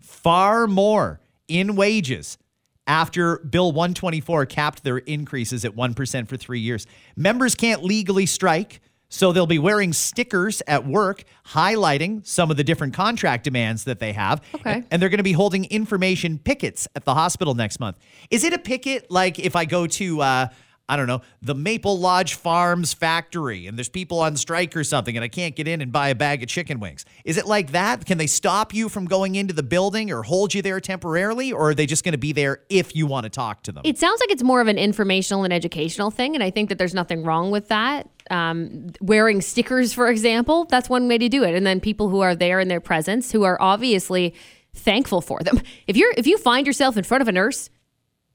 far 0.00 0.66
more 0.66 1.20
in 1.48 1.76
wages 1.76 2.38
after 2.86 3.38
Bill 3.38 3.72
124 3.72 4.46
capped 4.46 4.84
their 4.84 4.98
increases 4.98 5.64
at 5.64 5.74
1% 5.74 6.28
for 6.28 6.36
three 6.36 6.60
years. 6.60 6.86
Members 7.16 7.54
can't 7.54 7.82
legally 7.82 8.26
strike, 8.26 8.80
so 9.08 9.32
they'll 9.32 9.46
be 9.46 9.58
wearing 9.58 9.92
stickers 9.92 10.60
at 10.66 10.86
work 10.86 11.24
highlighting 11.46 12.26
some 12.26 12.50
of 12.50 12.56
the 12.56 12.64
different 12.64 12.94
contract 12.94 13.44
demands 13.44 13.84
that 13.84 14.00
they 14.00 14.12
have. 14.12 14.42
Okay. 14.54 14.82
And 14.90 15.00
they're 15.00 15.08
going 15.08 15.18
to 15.18 15.22
be 15.24 15.32
holding 15.32 15.64
information 15.66 16.38
pickets 16.38 16.88
at 16.94 17.04
the 17.04 17.14
hospital 17.14 17.54
next 17.54 17.80
month. 17.80 17.98
Is 18.30 18.44
it 18.44 18.52
a 18.52 18.58
picket 18.58 19.10
like 19.10 19.38
if 19.38 19.56
I 19.56 19.64
go 19.64 19.86
to, 19.86 20.20
uh, 20.20 20.48
I 20.88 20.96
don't 20.96 21.06
know, 21.06 21.22
the 21.40 21.54
Maple 21.54 21.98
Lodge 21.98 22.34
Farms 22.34 22.92
factory 22.92 23.66
and 23.66 23.78
there's 23.78 23.88
people 23.88 24.20
on 24.20 24.36
strike 24.36 24.76
or 24.76 24.84
something 24.84 25.16
and 25.16 25.24
I 25.24 25.28
can't 25.28 25.56
get 25.56 25.66
in 25.66 25.80
and 25.80 25.90
buy 25.90 26.08
a 26.08 26.14
bag 26.14 26.42
of 26.42 26.48
chicken 26.48 26.78
wings? 26.78 27.06
Is 27.24 27.38
it 27.38 27.46
like 27.46 27.72
that? 27.72 28.04
Can 28.04 28.18
they 28.18 28.26
stop 28.26 28.74
you 28.74 28.88
from 28.90 29.06
going 29.06 29.34
into 29.34 29.54
the 29.54 29.62
building 29.62 30.10
or 30.10 30.22
hold 30.22 30.52
you 30.52 30.60
there 30.60 30.80
temporarily? 30.80 31.52
Or 31.52 31.70
are 31.70 31.74
they 31.74 31.86
just 31.86 32.04
going 32.04 32.12
to 32.12 32.18
be 32.18 32.32
there 32.32 32.60
if 32.68 32.94
you 32.94 33.06
want 33.06 33.24
to 33.24 33.30
talk 33.30 33.62
to 33.62 33.72
them? 33.72 33.82
It 33.84 33.98
sounds 33.98 34.20
like 34.20 34.30
it's 34.30 34.42
more 34.42 34.60
of 34.60 34.68
an 34.68 34.78
informational 34.78 35.44
and 35.44 35.52
educational 35.52 36.10
thing, 36.10 36.34
and 36.34 36.42
I 36.42 36.50
think 36.50 36.68
that 36.68 36.78
there's 36.78 36.94
nothing 36.94 37.24
wrong 37.24 37.50
with 37.50 37.68
that. 37.68 38.08
Um, 38.30 38.88
wearing 39.00 39.40
stickers, 39.40 39.92
for 39.92 40.08
example, 40.08 40.64
that's 40.64 40.88
one 40.88 41.08
way 41.08 41.18
to 41.18 41.28
do 41.28 41.44
it. 41.44 41.54
And 41.54 41.66
then 41.66 41.80
people 41.80 42.08
who 42.08 42.20
are 42.20 42.34
there 42.34 42.60
in 42.60 42.68
their 42.68 42.80
presence, 42.80 43.32
who 43.32 43.42
are 43.42 43.60
obviously 43.60 44.34
thankful 44.74 45.20
for 45.20 45.40
them. 45.40 45.60
If 45.86 45.96
you're 45.96 46.12
if 46.16 46.26
you 46.26 46.38
find 46.38 46.66
yourself 46.66 46.96
in 46.96 47.04
front 47.04 47.22
of 47.22 47.28
a 47.28 47.32
nurse, 47.32 47.70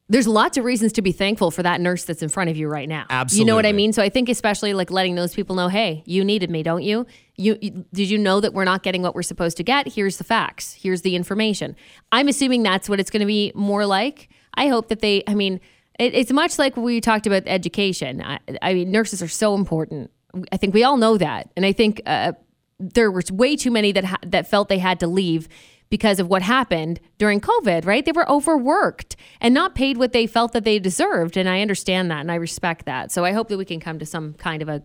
there's 0.09 0.27
lots 0.27 0.57
of 0.57 0.65
reasons 0.65 0.91
to 0.93 1.03
be 1.03 1.11
thankful 1.11 1.51
for 1.51 1.61
that 1.61 1.79
nurse 1.79 2.03
that's 2.03 2.23
in 2.23 2.29
front 2.29 2.49
of 2.49 2.57
you 2.57 2.67
right 2.67 2.89
now. 2.89 3.05
Absolutely. 3.11 3.39
You 3.39 3.45
know 3.45 3.55
what 3.55 3.65
I 3.67 3.71
mean? 3.73 3.93
So 3.93 4.01
I 4.01 4.09
think 4.09 4.27
especially 4.27 4.73
like 4.73 4.89
letting 4.89 5.13
those 5.13 5.35
people 5.35 5.55
know, 5.55 5.67
hey, 5.67 6.01
you 6.05 6.25
needed 6.25 6.49
me, 6.49 6.63
don't 6.63 6.81
you? 6.81 7.05
You, 7.37 7.57
you 7.61 7.85
did 7.93 8.09
you 8.09 8.17
know 8.17 8.39
that 8.39 8.53
we're 8.53 8.65
not 8.65 8.81
getting 8.81 9.03
what 9.03 9.13
we're 9.13 9.21
supposed 9.21 9.55
to 9.57 9.63
get? 9.63 9.87
Here's 9.87 10.17
the 10.17 10.23
facts. 10.23 10.73
Here's 10.73 11.03
the 11.03 11.15
information. 11.15 11.75
I'm 12.11 12.27
assuming 12.27 12.63
that's 12.63 12.89
what 12.89 12.99
it's 12.99 13.11
going 13.11 13.21
to 13.21 13.27
be 13.27 13.51
more 13.53 13.85
like. 13.85 14.29
I 14.55 14.67
hope 14.67 14.89
that 14.89 15.01
they. 15.01 15.23
I 15.27 15.35
mean, 15.35 15.61
it, 15.99 16.15
it's 16.15 16.31
much 16.31 16.57
like 16.57 16.75
we 16.75 17.01
talked 17.01 17.27
about 17.27 17.43
education. 17.45 18.21
I, 18.21 18.39
I 18.63 18.73
mean, 18.73 18.91
nurses 18.91 19.21
are 19.21 19.27
so 19.27 19.53
important. 19.53 20.09
I 20.51 20.57
think 20.57 20.73
we 20.73 20.83
all 20.83 20.97
know 20.97 21.17
that, 21.17 21.51
and 21.55 21.65
I 21.65 21.71
think 21.71 22.01
uh, 22.07 22.33
there 22.79 23.11
was 23.11 23.31
way 23.31 23.55
too 23.55 23.71
many 23.71 23.91
that 23.91 24.05
ha- 24.05 24.19
that 24.25 24.49
felt 24.49 24.69
they 24.69 24.79
had 24.79 24.99
to 25.01 25.07
leave 25.07 25.47
because 25.89 26.19
of 26.19 26.27
what 26.27 26.41
happened 26.41 26.99
during 27.17 27.41
COVID, 27.41 27.85
right? 27.85 28.05
They 28.05 28.11
were 28.11 28.29
overworked 28.29 29.15
and 29.41 29.53
not 29.53 29.75
paid 29.75 29.97
what 29.97 30.13
they 30.13 30.27
felt 30.27 30.53
that 30.53 30.63
they 30.63 30.79
deserved. 30.79 31.35
And 31.37 31.49
I 31.49 31.61
understand 31.61 32.11
that 32.11 32.19
and 32.21 32.31
I 32.31 32.35
respect 32.35 32.85
that. 32.85 33.11
So 33.11 33.25
I 33.25 33.31
hope 33.31 33.47
that 33.49 33.57
we 33.57 33.65
can 33.65 33.79
come 33.79 33.99
to 33.99 34.05
some 34.05 34.33
kind 34.35 34.61
of 34.61 34.69
a 34.69 34.83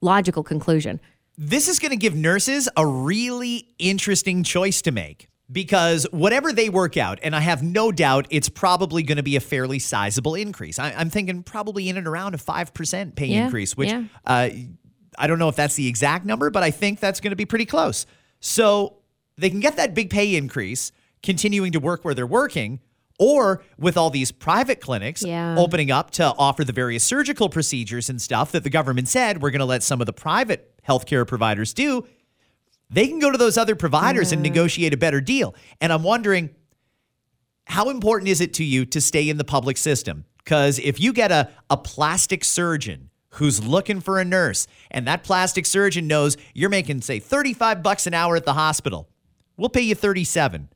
logical 0.00 0.42
conclusion. 0.42 1.00
this 1.36 1.68
is 1.68 1.78
going 1.78 1.90
to 1.90 1.96
give 1.96 2.14
nurses 2.14 2.68
a 2.76 2.86
really 2.86 3.68
interesting 3.78 4.42
choice 4.42 4.82
to 4.82 4.90
make. 4.90 5.28
because 5.50 6.06
whatever 6.10 6.52
they 6.52 6.68
work 6.68 6.96
out, 6.98 7.18
and 7.22 7.34
I 7.34 7.40
have 7.40 7.62
no 7.62 7.90
doubt 7.90 8.26
it's 8.28 8.50
probably 8.50 9.02
going 9.02 9.16
to 9.16 9.22
be 9.22 9.36
a 9.36 9.40
fairly 9.40 9.78
sizable 9.78 10.34
increase. 10.34 10.78
I, 10.78 10.90
am 10.90 11.08
thinking 11.08 11.42
probably 11.42 11.88
in 11.88 11.96
and 11.96 12.06
around 12.06 12.34
a 12.34 12.38
5% 12.38 13.14
pay 13.16 13.26
Yeah, 13.26 13.44
increase, 13.44 13.74
which 13.74 13.88
yeah. 13.88 14.04
uh, 14.26 14.50
I 15.18 15.26
don't 15.26 15.38
know 15.38 15.48
if 15.48 15.56
that's 15.56 15.74
the 15.74 15.86
exact 15.88 16.26
number, 16.26 16.50
but 16.50 16.62
I 16.62 16.70
think 16.70 17.00
that's 17.00 17.20
going 17.20 17.30
to 17.30 17.36
be 17.36 17.46
pretty 17.46 17.64
close. 17.64 18.04
So 18.40 18.97
they 19.38 19.50
can 19.50 19.60
get 19.60 19.76
that 19.76 19.94
big 19.94 20.10
pay 20.10 20.36
increase 20.36 20.92
continuing 21.22 21.72
to 21.72 21.80
work 21.80 22.04
where 22.04 22.14
they're 22.14 22.26
working. 22.26 22.80
Or 23.20 23.62
with 23.78 23.96
all 23.96 24.10
these 24.10 24.30
private 24.30 24.80
clinics 24.80 25.24
Yeah. 25.24 25.56
opening 25.58 25.90
up 25.90 26.12
to 26.12 26.32
offer 26.38 26.62
the 26.64 26.72
various 26.72 27.02
surgical 27.02 27.48
procedures 27.48 28.08
and 28.08 28.22
stuff 28.22 28.52
that 28.52 28.62
the 28.62 28.70
government 28.70 29.08
said 29.08 29.42
we're 29.42 29.50
going 29.50 29.58
to 29.58 29.64
let 29.64 29.82
some 29.82 30.00
of 30.00 30.06
the 30.06 30.12
private 30.12 30.72
healthcare 30.88 31.26
providers 31.26 31.74
do, 31.74 32.06
they 32.90 33.08
can 33.08 33.18
go 33.18 33.30
to 33.32 33.36
those 33.36 33.58
other 33.58 33.74
providers 33.74 34.30
and 34.30 34.40
negotiate 34.40 34.94
a 34.94 34.96
better 34.96 35.20
deal. 35.20 35.54
And 35.80 35.92
I'm 35.92 36.04
wondering, 36.04 36.50
how 37.66 37.90
important 37.90 38.28
is 38.28 38.40
it 38.40 38.54
to 38.54 38.64
you 38.64 38.86
to 38.86 39.00
stay 39.00 39.28
in 39.28 39.36
the 39.36 39.44
public 39.44 39.76
system? 39.76 40.24
Because 40.38 40.78
if 40.78 41.00
you 41.00 41.12
get 41.12 41.30
a, 41.32 41.50
a 41.68 41.76
plastic 41.76 42.44
surgeon 42.44 43.10
who's 43.32 43.62
looking 43.66 44.00
for 44.00 44.18
a 44.18 44.24
nurse, 44.24 44.66
and 44.90 45.06
that 45.06 45.22
plastic 45.22 45.66
surgeon 45.66 46.06
knows 46.06 46.36
you're 46.54 46.70
making, 46.70 47.00
say, 47.02 47.18
35 47.18 47.82
bucks 47.82 48.06
an 48.06 48.14
hour 48.14 48.36
at 48.36 48.44
the 48.46 48.54
hospital, 48.54 49.08
we'll 49.58 49.68
pay 49.68 49.82
you 49.82 49.94
37. 49.94 50.68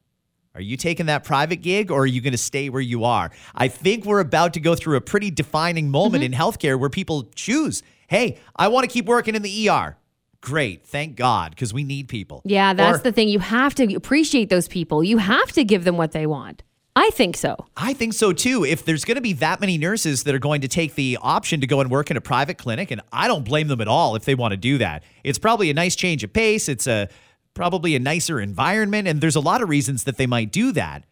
Are 0.54 0.60
you 0.60 0.76
taking 0.76 1.06
that 1.06 1.24
private 1.24 1.62
gig 1.62 1.90
or 1.90 2.00
are 2.00 2.06
you 2.06 2.20
going 2.20 2.32
to 2.32 2.38
stay 2.38 2.68
where 2.68 2.82
you 2.82 3.04
are? 3.04 3.30
I 3.54 3.68
think 3.68 4.04
we're 4.04 4.20
about 4.20 4.52
to 4.54 4.60
go 4.60 4.74
through 4.74 4.96
a 4.96 5.00
pretty 5.00 5.30
defining 5.30 5.90
moment 5.90 6.22
in 6.24 6.32
healthcare 6.32 6.78
where 6.78 6.90
people 6.90 7.30
choose, 7.34 7.82
hey, 8.08 8.38
I 8.54 8.68
want 8.68 8.84
to 8.84 8.92
keep 8.92 9.06
working 9.06 9.34
in 9.34 9.40
the 9.40 9.68
ER. 9.70 9.96
Great. 10.42 10.84
Thank 10.84 11.16
God, 11.16 11.52
because 11.52 11.72
we 11.72 11.84
need 11.84 12.08
people. 12.08 12.42
Yeah, 12.44 12.74
that's 12.74 12.98
Or- 12.98 13.02
the 13.02 13.12
thing. 13.12 13.28
You 13.28 13.38
have 13.38 13.74
to 13.76 13.94
appreciate 13.94 14.50
those 14.50 14.68
people. 14.68 15.02
You 15.02 15.18
have 15.18 15.52
to 15.52 15.64
give 15.64 15.84
them 15.84 15.96
what 15.96 16.12
they 16.12 16.26
want. 16.26 16.62
I 16.94 17.08
think 17.10 17.38
so. 17.38 17.56
I 17.74 17.94
think 17.94 18.12
so 18.12 18.34
too. 18.34 18.66
If 18.66 18.84
there's 18.84 19.06
going 19.06 19.14
to 19.14 19.22
be 19.22 19.32
that 19.34 19.60
many 19.62 19.78
nurses 19.78 20.24
that 20.24 20.34
are 20.34 20.38
going 20.38 20.60
to 20.60 20.68
take 20.68 20.94
the 20.94 21.16
option 21.22 21.62
to 21.62 21.66
go 21.66 21.80
and 21.80 21.90
work 21.90 22.10
in 22.10 22.18
a 22.18 22.20
private 22.20 22.58
clinic, 22.58 22.90
and 22.90 23.00
I 23.10 23.28
don't 23.28 23.46
blame 23.46 23.68
them 23.68 23.80
at 23.80 23.88
all 23.88 24.14
if 24.16 24.26
they 24.26 24.34
want 24.34 24.52
to 24.52 24.58
do 24.58 24.76
that. 24.78 25.02
It's 25.24 25.38
probably 25.38 25.70
a 25.70 25.74
nice 25.74 25.96
change 25.96 26.22
of 26.22 26.34
pace. 26.34 26.68
It's 26.68 26.86
a 26.86 27.08
probably 27.54 27.94
a 27.94 27.98
nicer 28.00 28.40
environment, 28.40 29.06
and 29.08 29.20
there's 29.20 29.36
a 29.36 29.40
lot 29.40 29.62
of 29.62 29.68
reasons 29.68 30.04
that 30.04 30.16
they 30.16 30.26
might 30.26 30.50
do 30.52 30.72
that. 30.72 31.04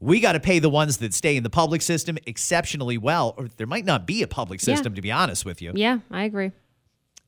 We 0.00 0.18
got 0.20 0.32
to 0.32 0.40
pay 0.40 0.58
the 0.58 0.68
ones 0.70 0.96
that 0.98 1.14
stay 1.14 1.36
in 1.36 1.42
the 1.44 1.50
public 1.50 1.80
system 1.82 2.18
exceptionally 2.26 2.98
well, 2.98 3.34
or 3.36 3.48
there 3.56 3.66
might 3.66 3.84
not 3.84 4.06
be 4.06 4.22
a 4.22 4.26
public 4.26 4.60
Yeah. 4.60 4.74
system, 4.74 4.94
to 4.94 5.02
be 5.02 5.12
honest 5.12 5.44
with 5.44 5.62
you. 5.62 5.72
Yeah, 5.74 5.98
I 6.10 6.24
agree. 6.24 6.50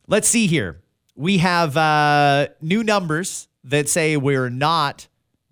Let's 0.08 0.28
see 0.28 0.46
here. 0.46 0.80
We 1.14 1.38
have 1.38 1.76
uh, 1.76 2.48
new 2.60 2.82
numbers 2.82 3.48
that 3.62 3.88
say 3.88 4.16
we're 4.16 4.50
not 4.50 5.06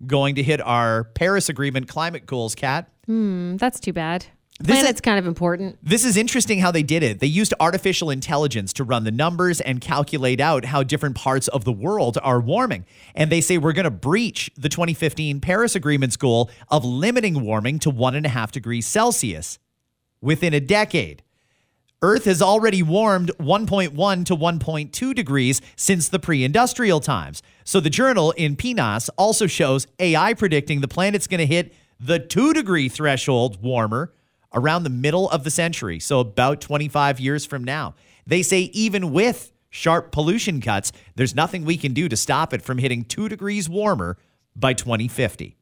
going 0.05 0.35
to 0.35 0.43
hit 0.43 0.59
our 0.59 1.05
Paris 1.05 1.47
Agreement 1.47 1.87
climate 1.87 2.25
goals, 2.25 2.55
Kat. 2.55 2.89
Mm, 3.07 3.57
that's 3.57 3.79
too 3.79 3.93
bad. 3.93 4.25
This 4.59 4.77
is- 4.77 4.81
Planet's 4.83 5.01
kind 5.01 5.19
of 5.19 5.25
important. 5.25 5.79
This 5.81 6.05
is 6.05 6.15
interesting 6.15 6.59
how 6.59 6.71
they 6.71 6.83
did 6.83 7.01
it. 7.01 7.19
They 7.19 7.27
used 7.27 7.53
artificial 7.59 8.09
intelligence 8.09 8.71
to 8.73 8.83
run 8.83 9.03
the 9.03 9.11
numbers 9.11 9.59
and 9.59 9.81
calculate 9.81 10.39
out 10.39 10.65
how 10.65 10.83
different 10.83 11.15
parts 11.15 11.47
of 11.47 11.63
the 11.65 11.71
world 11.71 12.17
are 12.21 12.39
warming. 12.39 12.85
And 13.15 13.31
they 13.31 13.41
say 13.41 13.57
we're 13.57 13.73
going 13.73 13.85
to 13.85 13.91
breach 13.91 14.51
the 14.55 14.69
2015 14.69 15.41
Paris 15.41 15.75
Agreement's 15.75 16.17
goal 16.17 16.49
of 16.69 16.85
limiting 16.85 17.41
warming 17.41 17.79
to 17.79 17.89
one 17.89 18.15
and 18.15 18.25
a 18.25 18.29
half 18.29 18.51
degrees 18.51 18.85
Celsius 18.85 19.57
within 20.21 20.53
a 20.53 20.59
decade. 20.59 21.23
Earth 22.03 22.25
has 22.25 22.41
already 22.41 22.83
warmed 22.83 23.31
1.1 23.39 24.25
to 24.25 24.35
1.2 24.35 25.15
degrees 25.15 25.61
since 25.75 26.09
the 26.09 26.19
pre 26.19 26.43
industrial 26.43 26.99
times. 26.99 27.41
So 27.63 27.79
the 27.79 27.89
journal 27.89 28.31
in 28.31 28.55
PNAS 28.55 29.09
also 29.17 29.47
shows 29.47 29.87
AI 29.99 30.33
predicting 30.35 30.81
the 30.81 30.87
planet's 30.87 31.27
going 31.27 31.39
to 31.39 31.45
hit 31.45 31.73
the 31.99 32.19
2 32.19 32.53
degree 32.53 32.87
threshold 32.87 33.63
warmer 33.63 34.13
around 34.53 34.83
the 34.83 34.89
middle 34.89 35.29
of 35.29 35.43
the 35.43 35.51
century, 35.51 35.99
so 35.99 36.19
about 36.19 36.61
25 36.61 37.19
years 37.19 37.45
from 37.45 37.63
now. 37.63 37.95
They 38.25 38.41
say 38.41 38.61
even 38.73 39.11
with 39.11 39.51
sharp 39.69 40.11
pollution 40.11 40.61
cuts, 40.61 40.91
there's 41.15 41.35
nothing 41.35 41.65
we 41.65 41.77
can 41.77 41.93
do 41.93 42.07
to 42.07 42.15
stop 42.15 42.53
it 42.53 42.61
from 42.61 42.77
hitting 42.77 43.03
2 43.03 43.29
degrees 43.29 43.67
warmer 43.67 44.17
by 44.55 44.73
2050. 44.73 45.57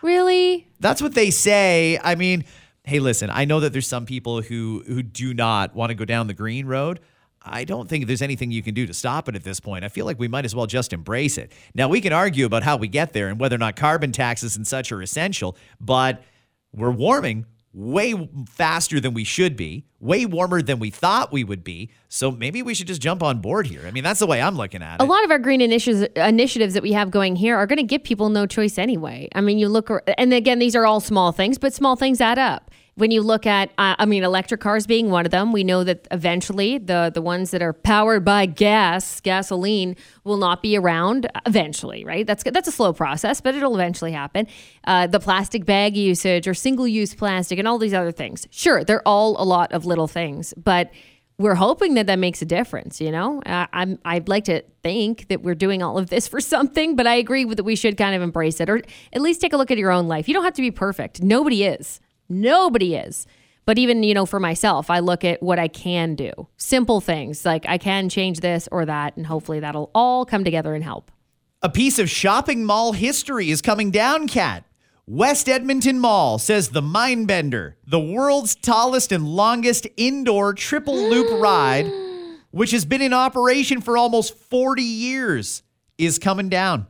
Really? 0.00 0.68
That's 0.80 1.02
what 1.02 1.14
they 1.14 1.30
say. 1.30 1.98
I 2.02 2.14
mean, 2.14 2.44
hey, 2.84 3.00
listen, 3.00 3.30
I 3.30 3.44
know 3.44 3.60
that 3.60 3.72
there's 3.72 3.86
some 3.86 4.06
people 4.06 4.40
who 4.42 4.82
who 4.86 5.02
do 5.02 5.34
not 5.34 5.74
want 5.74 5.90
to 5.90 5.94
go 5.94 6.04
down 6.04 6.26
the 6.26 6.34
green 6.34 6.66
road. 6.66 7.00
I 7.42 7.64
don't 7.64 7.88
think 7.88 8.06
there's 8.06 8.22
anything 8.22 8.50
you 8.50 8.62
can 8.62 8.74
do 8.74 8.86
to 8.86 8.94
stop 8.94 9.28
it 9.28 9.34
at 9.34 9.44
this 9.44 9.60
point. 9.60 9.84
I 9.84 9.88
feel 9.88 10.06
like 10.06 10.18
we 10.18 10.28
might 10.28 10.44
as 10.44 10.54
well 10.54 10.66
just 10.66 10.92
embrace 10.92 11.38
it. 11.38 11.52
Now, 11.74 11.88
we 11.88 12.00
can 12.00 12.12
argue 12.12 12.46
about 12.46 12.62
how 12.62 12.76
we 12.76 12.88
get 12.88 13.12
there 13.12 13.28
and 13.28 13.38
whether 13.38 13.54
or 13.54 13.58
not 13.58 13.76
carbon 13.76 14.12
taxes 14.12 14.56
and 14.56 14.66
such 14.66 14.92
are 14.92 15.00
essential, 15.00 15.56
but 15.80 16.22
we're 16.72 16.90
warming 16.90 17.46
way 17.72 18.28
faster 18.48 18.98
than 18.98 19.14
we 19.14 19.24
should 19.24 19.56
be, 19.56 19.84
way 20.00 20.24
warmer 20.26 20.62
than 20.62 20.78
we 20.78 20.90
thought 20.90 21.32
we 21.32 21.44
would 21.44 21.62
be. 21.62 21.90
So 22.08 22.30
maybe 22.30 22.62
we 22.62 22.74
should 22.74 22.86
just 22.86 23.00
jump 23.00 23.22
on 23.22 23.40
board 23.40 23.66
here. 23.66 23.86
I 23.86 23.90
mean, 23.90 24.02
that's 24.02 24.20
the 24.20 24.26
way 24.26 24.40
I'm 24.40 24.56
looking 24.56 24.82
at 24.82 25.00
it. 25.00 25.04
A 25.04 25.06
lot 25.06 25.24
of 25.24 25.30
our 25.30 25.38
green 25.38 25.60
initiatives, 25.60 26.08
initiatives 26.16 26.74
that 26.74 26.82
we 26.82 26.92
have 26.92 27.10
going 27.10 27.36
here 27.36 27.56
are 27.56 27.66
going 27.66 27.76
to 27.76 27.82
give 27.82 28.02
people 28.02 28.30
no 28.30 28.46
choice 28.46 28.78
anyway. 28.78 29.28
I 29.34 29.40
mean, 29.40 29.58
you 29.58 29.68
look, 29.68 29.90
and 30.16 30.32
again, 30.32 30.58
these 30.58 30.74
are 30.74 30.86
all 30.86 31.00
small 31.00 31.32
things, 31.32 31.58
but 31.58 31.74
small 31.74 31.96
things 31.96 32.20
add 32.20 32.38
up. 32.38 32.70
When 32.98 33.12
you 33.12 33.22
look 33.22 33.46
at, 33.46 33.70
uh, 33.78 33.94
I 33.96 34.06
mean, 34.06 34.24
electric 34.24 34.60
cars 34.60 34.84
being 34.84 35.08
one 35.08 35.24
of 35.24 35.30
them, 35.30 35.52
we 35.52 35.62
know 35.62 35.84
that 35.84 36.08
eventually 36.10 36.78
the 36.78 37.12
the 37.14 37.22
ones 37.22 37.52
that 37.52 37.62
are 37.62 37.72
powered 37.72 38.24
by 38.24 38.46
gas, 38.46 39.20
gasoline, 39.20 39.94
will 40.24 40.36
not 40.36 40.62
be 40.62 40.76
around 40.76 41.30
eventually, 41.46 42.04
right? 42.04 42.26
That's 42.26 42.42
that's 42.42 42.66
a 42.66 42.72
slow 42.72 42.92
process, 42.92 43.40
but 43.40 43.54
it'll 43.54 43.76
eventually 43.76 44.10
happen. 44.10 44.48
Uh, 44.82 45.06
the 45.06 45.20
plastic 45.20 45.64
bag 45.64 45.96
usage 45.96 46.48
or 46.48 46.54
single 46.54 46.88
use 46.88 47.14
plastic 47.14 47.60
and 47.60 47.68
all 47.68 47.78
these 47.78 47.94
other 47.94 48.10
things. 48.10 48.48
Sure, 48.50 48.82
they're 48.82 49.06
all 49.06 49.40
a 49.40 49.46
lot 49.46 49.70
of 49.70 49.86
little 49.86 50.08
things, 50.08 50.52
but 50.56 50.90
we're 51.38 51.54
hoping 51.54 51.94
that 51.94 52.08
that 52.08 52.18
makes 52.18 52.42
a 52.42 52.46
difference. 52.46 53.00
You 53.00 53.12
know, 53.12 53.40
uh, 53.46 53.68
I'm 53.72 54.00
I'd 54.04 54.28
like 54.28 54.46
to 54.46 54.62
think 54.82 55.28
that 55.28 55.44
we're 55.44 55.54
doing 55.54 55.84
all 55.84 55.98
of 55.98 56.10
this 56.10 56.26
for 56.26 56.40
something, 56.54 56.96
but 56.96 57.06
I 57.06 57.14
agree 57.14 57.44
with 57.44 57.58
that 57.58 57.64
we 57.64 57.76
should 57.76 57.96
kind 57.96 58.16
of 58.16 58.22
embrace 58.22 58.60
it, 58.60 58.68
or 58.68 58.82
at 59.12 59.20
least 59.20 59.40
take 59.40 59.52
a 59.52 59.56
look 59.56 59.70
at 59.70 59.78
your 59.78 59.92
own 59.92 60.08
life. 60.08 60.26
You 60.26 60.34
don't 60.34 60.42
have 60.42 60.54
to 60.54 60.62
be 60.62 60.72
perfect. 60.72 61.22
Nobody 61.22 61.62
is. 61.62 62.00
Nobody 62.28 62.94
is. 62.94 63.26
But 63.64 63.78
even 63.78 64.02
you 64.02 64.14
know, 64.14 64.24
for 64.24 64.40
myself, 64.40 64.88
I 64.90 65.00
look 65.00 65.24
at 65.24 65.42
what 65.42 65.58
I 65.58 65.68
can 65.68 66.14
do. 66.14 66.48
Simple 66.56 67.00
things 67.00 67.44
like 67.44 67.66
I 67.68 67.76
can 67.76 68.08
change 68.08 68.40
this 68.40 68.66
or 68.72 68.86
that, 68.86 69.16
and 69.16 69.26
hopefully 69.26 69.60
that'll 69.60 69.90
all 69.94 70.24
come 70.24 70.42
together 70.42 70.74
and 70.74 70.82
help. 70.82 71.10
A 71.60 71.68
piece 71.68 71.98
of 71.98 72.08
shopping 72.08 72.64
mall 72.64 72.92
history 72.92 73.50
is 73.50 73.60
coming 73.60 73.90
down, 73.90 74.26
Kat. 74.26 74.64
West 75.06 75.48
Edmonton 75.48 75.98
Mall 75.98 76.38
says 76.38 76.68
the 76.68 76.82
Mindbender, 76.82 77.74
the 77.86 77.98
world's 77.98 78.54
tallest 78.54 79.10
and 79.10 79.26
longest 79.26 79.86
indoor 79.96 80.52
triple 80.54 81.08
loop 81.10 81.26
ride, 81.42 81.90
which 82.50 82.70
has 82.70 82.84
been 82.84 83.02
in 83.02 83.12
operation 83.12 83.80
for 83.80 83.96
almost 83.96 84.34
40 84.34 84.82
years, 84.82 85.62
is 85.96 86.18
coming 86.18 86.48
down. 86.48 86.86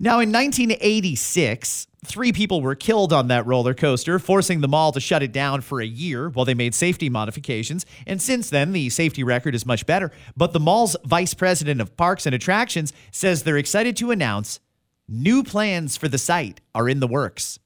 Now, 0.00 0.20
in 0.20 0.30
1986, 0.30 1.88
three 2.04 2.30
people 2.30 2.60
were 2.60 2.76
killed 2.76 3.12
on 3.12 3.26
that 3.28 3.46
roller 3.46 3.74
coaster, 3.74 4.20
forcing 4.20 4.60
the 4.60 4.68
mall 4.68 4.92
to 4.92 5.00
shut 5.00 5.24
it 5.24 5.32
down 5.32 5.60
for 5.60 5.80
a 5.80 5.86
year 5.86 6.28
while 6.28 6.44
they 6.44 6.54
made 6.54 6.72
safety 6.72 7.08
modifications. 7.08 7.84
And 8.06 8.22
since 8.22 8.48
then, 8.48 8.70
the 8.70 8.90
safety 8.90 9.24
record 9.24 9.56
is 9.56 9.66
much 9.66 9.86
better. 9.86 10.12
But 10.36 10.52
the 10.52 10.60
mall's 10.60 10.96
vice 11.04 11.34
president 11.34 11.80
of 11.80 11.96
parks 11.96 12.26
and 12.26 12.34
attractions 12.34 12.92
says 13.10 13.42
they're 13.42 13.58
excited 13.58 13.96
to 13.96 14.12
announce 14.12 14.60
new 15.08 15.42
plans 15.42 15.96
for 15.96 16.06
the 16.06 16.18
site 16.18 16.60
are 16.76 16.88
in 16.88 17.00
the 17.00 17.08
works. 17.08 17.58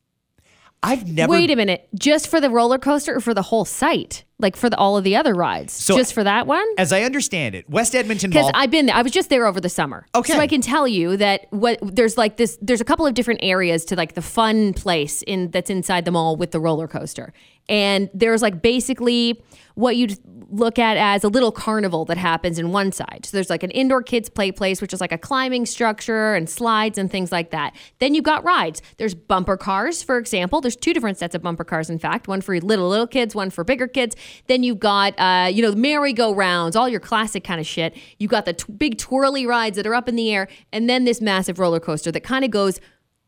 I've 0.82 1.06
never 1.06 1.30
Wait 1.30 1.50
a 1.50 1.56
minute, 1.56 1.88
just 1.94 2.28
for 2.28 2.40
the 2.40 2.50
roller 2.50 2.78
coaster 2.78 3.14
or 3.14 3.20
for 3.20 3.34
the 3.34 3.42
whole 3.42 3.64
site? 3.64 4.24
Like 4.42 4.56
for 4.56 4.68
the, 4.68 4.76
all 4.76 4.96
of 4.96 5.04
the 5.04 5.16
other 5.16 5.34
rides? 5.34 5.72
So- 5.72 5.96
just 5.96 6.12
for 6.12 6.24
that 6.24 6.46
one? 6.46 6.66
as 6.78 6.92
I 6.92 7.02
understand 7.02 7.54
it, 7.54 7.68
West 7.70 7.94
Edmonton 7.94 8.30
Mall. 8.30 8.42
Because 8.42 8.52
I've 8.54 8.70
been 8.70 8.86
there. 8.86 8.96
I 8.96 9.02
was 9.02 9.12
just 9.12 9.30
there 9.30 9.46
over 9.46 9.60
the 9.60 9.68
summer. 9.68 10.06
Okay. 10.14 10.32
So 10.32 10.38
I 10.40 10.46
can 10.46 10.60
tell 10.60 10.86
you 10.88 11.16
that 11.16 11.46
what 11.50 11.78
there's 11.82 12.18
like 12.18 12.36
this 12.36 12.58
there's 12.60 12.80
a 12.80 12.84
couple 12.84 13.06
of 13.06 13.14
different 13.14 13.40
areas 13.42 13.84
to 13.86 13.96
like 13.96 14.14
the 14.14 14.22
fun 14.22 14.74
place 14.74 15.22
in 15.22 15.50
that's 15.50 15.70
inside 15.70 16.04
the 16.04 16.10
mall 16.10 16.36
with 16.36 16.50
the 16.50 16.60
roller 16.60 16.88
coaster. 16.88 17.32
And 17.68 18.10
there's 18.12 18.42
like 18.42 18.60
basically 18.60 19.42
what 19.74 19.96
you'd 19.96 20.18
look 20.50 20.78
at 20.78 20.96
as 20.98 21.24
a 21.24 21.28
little 21.28 21.50
carnival 21.50 22.04
that 22.04 22.18
happens 22.18 22.58
in 22.58 22.72
one 22.72 22.92
side. 22.92 23.24
So 23.24 23.36
there's 23.36 23.48
like 23.48 23.62
an 23.62 23.70
indoor 23.70 24.02
kids 24.02 24.28
play 24.28 24.52
place, 24.52 24.82
which 24.82 24.92
is 24.92 25.00
like 25.00 25.12
a 25.12 25.16
climbing 25.18 25.64
structure 25.64 26.34
and 26.34 26.50
slides 26.50 26.98
and 26.98 27.10
things 27.10 27.32
like 27.32 27.50
that. 27.52 27.74
Then 27.98 28.14
you've 28.14 28.24
got 28.24 28.44
rides. 28.44 28.82
There's 28.98 29.14
bumper 29.14 29.56
cars, 29.56 30.02
for 30.02 30.18
example. 30.18 30.60
There's 30.60 30.76
two 30.76 30.92
different 30.92 31.16
sets 31.16 31.34
of 31.34 31.42
bumper 31.42 31.64
cars, 31.64 31.88
in 31.88 31.98
fact, 31.98 32.28
one 32.28 32.42
for 32.42 32.58
little 32.60 32.88
little 32.88 33.06
kids, 33.06 33.34
one 33.34 33.48
for 33.48 33.64
bigger 33.64 33.86
kids. 33.86 34.14
Then 34.46 34.62
you've 34.62 34.80
got 34.80 35.18
uh, 35.18 35.48
you 35.52 35.62
know 35.62 35.72
merry-go-rounds, 35.74 36.76
all 36.76 36.88
your 36.88 37.00
classic 37.00 37.44
kind 37.44 37.60
of 37.60 37.66
shit. 37.66 37.96
You've 38.18 38.30
got 38.30 38.44
the 38.44 38.54
t- 38.54 38.72
big 38.72 38.98
twirly 38.98 39.46
rides 39.46 39.76
that 39.76 39.86
are 39.86 39.94
up 39.94 40.08
in 40.08 40.16
the 40.16 40.32
air, 40.32 40.48
and 40.72 40.88
then 40.88 41.04
this 41.04 41.20
massive 41.20 41.58
roller 41.58 41.80
coaster 41.80 42.12
that 42.12 42.22
kind 42.22 42.44
of 42.44 42.50
goes 42.50 42.80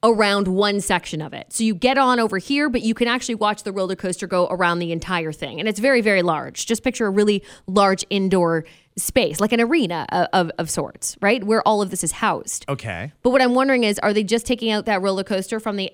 around 0.04 0.46
one 0.46 0.80
section 0.82 1.22
of 1.22 1.32
it. 1.32 1.50
So 1.50 1.64
you 1.64 1.74
get 1.74 1.96
on 1.96 2.20
over 2.20 2.36
here, 2.36 2.68
but 2.68 2.82
you 2.82 2.92
can 2.92 3.08
actually 3.08 3.36
watch 3.36 3.62
the 3.62 3.72
roller 3.72 3.96
coaster 3.96 4.26
go 4.26 4.46
around 4.50 4.78
the 4.78 4.92
entire 4.92 5.32
thing. 5.32 5.58
And 5.58 5.66
it's 5.68 5.80
very, 5.80 6.02
very 6.02 6.20
large. 6.20 6.66
Just 6.66 6.84
picture 6.84 7.06
a 7.06 7.10
really 7.10 7.42
large 7.66 8.04
indoor 8.10 8.66
space, 8.98 9.40
like 9.40 9.52
an 9.52 9.62
arena 9.62 10.04
of, 10.10 10.28
of, 10.34 10.50
of 10.58 10.70
sorts, 10.70 11.16
right? 11.22 11.42
Where 11.42 11.66
all 11.66 11.80
of 11.80 11.90
this 11.90 12.04
is 12.04 12.12
housed. 12.12 12.66
Okay. 12.68 13.12
But 13.22 13.30
what 13.30 13.40
I'm 13.40 13.54
wondering 13.54 13.84
is, 13.84 13.98
are 14.00 14.12
they 14.12 14.22
just 14.22 14.46
taking 14.46 14.70
out 14.70 14.84
that 14.84 15.00
roller 15.00 15.24
coaster 15.24 15.58
from 15.58 15.76
the 15.76 15.90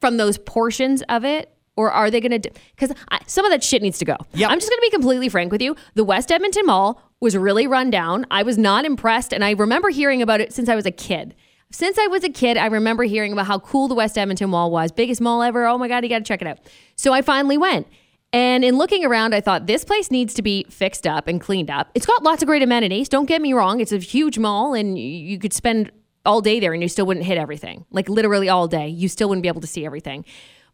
from 0.00 0.16
those 0.16 0.36
portions 0.36 1.02
of 1.08 1.24
it, 1.24 1.51
or 1.76 1.90
are 1.90 2.10
they 2.10 2.20
going 2.20 2.40
to? 2.42 2.50
Because 2.76 2.94
some 3.26 3.44
of 3.44 3.50
that 3.50 3.62
shit 3.64 3.82
needs 3.82 3.98
to 3.98 4.04
go. 4.04 4.16
Yep. 4.34 4.50
I'm 4.50 4.58
just 4.58 4.70
going 4.70 4.78
to 4.78 4.86
be 4.86 4.90
completely 4.90 5.28
frank 5.28 5.50
with 5.52 5.62
you. 5.62 5.74
The 5.94 6.04
West 6.04 6.30
Edmonton 6.30 6.66
Mall 6.66 7.00
was 7.20 7.36
really 7.36 7.66
run 7.66 7.90
down. 7.90 8.26
I 8.30 8.42
was 8.42 8.58
not 8.58 8.84
impressed, 8.84 9.32
and 9.32 9.44
I 9.44 9.52
remember 9.52 9.90
hearing 9.90 10.20
about 10.22 10.40
it 10.40 10.52
since 10.52 10.68
I 10.68 10.74
was 10.74 10.86
a 10.86 10.90
kid. 10.90 11.34
Since 11.70 11.98
I 11.98 12.06
was 12.08 12.22
a 12.24 12.28
kid, 12.28 12.58
I 12.58 12.66
remember 12.66 13.04
hearing 13.04 13.32
about 13.32 13.46
how 13.46 13.58
cool 13.58 13.88
the 13.88 13.94
West 13.94 14.18
Edmonton 14.18 14.50
Mall 14.50 14.70
was. 14.70 14.92
Biggest 14.92 15.20
mall 15.22 15.42
ever. 15.42 15.66
Oh 15.66 15.78
my 15.78 15.88
God, 15.88 16.02
you 16.04 16.10
got 16.10 16.18
to 16.18 16.24
check 16.24 16.42
it 16.42 16.46
out. 16.46 16.58
So 16.96 17.12
I 17.14 17.22
finally 17.22 17.56
went. 17.56 17.86
And 18.34 18.62
in 18.64 18.76
looking 18.76 19.04
around, 19.04 19.34
I 19.34 19.40
thought 19.40 19.66
this 19.66 19.84
place 19.84 20.10
needs 20.10 20.34
to 20.34 20.42
be 20.42 20.64
fixed 20.68 21.06
up 21.06 21.28
and 21.28 21.40
cleaned 21.40 21.70
up. 21.70 21.90
It's 21.94 22.06
got 22.06 22.22
lots 22.22 22.42
of 22.42 22.46
great 22.46 22.62
amenities. 22.62 23.08
Don't 23.08 23.26
get 23.26 23.40
me 23.42 23.52
wrong. 23.54 23.80
It's 23.80 23.92
a 23.92 23.98
huge 23.98 24.38
mall 24.38 24.74
and 24.74 24.98
you- 24.98 25.04
you 25.04 25.38
could 25.38 25.52
spend 25.52 25.90
all 26.24 26.40
day 26.40 26.58
there 26.60 26.72
and 26.72 26.82
you 26.82 26.88
still 26.88 27.04
wouldn't 27.06 27.26
hit 27.26 27.36
everything. 27.38 27.84
Like 27.90 28.08
literally 28.08 28.48
all 28.48 28.68
day. 28.68 28.88
You 28.88 29.08
still 29.08 29.28
wouldn't 29.28 29.42
be 29.42 29.48
able 29.48 29.60
to 29.62 29.66
see 29.66 29.84
everything. 29.86 30.24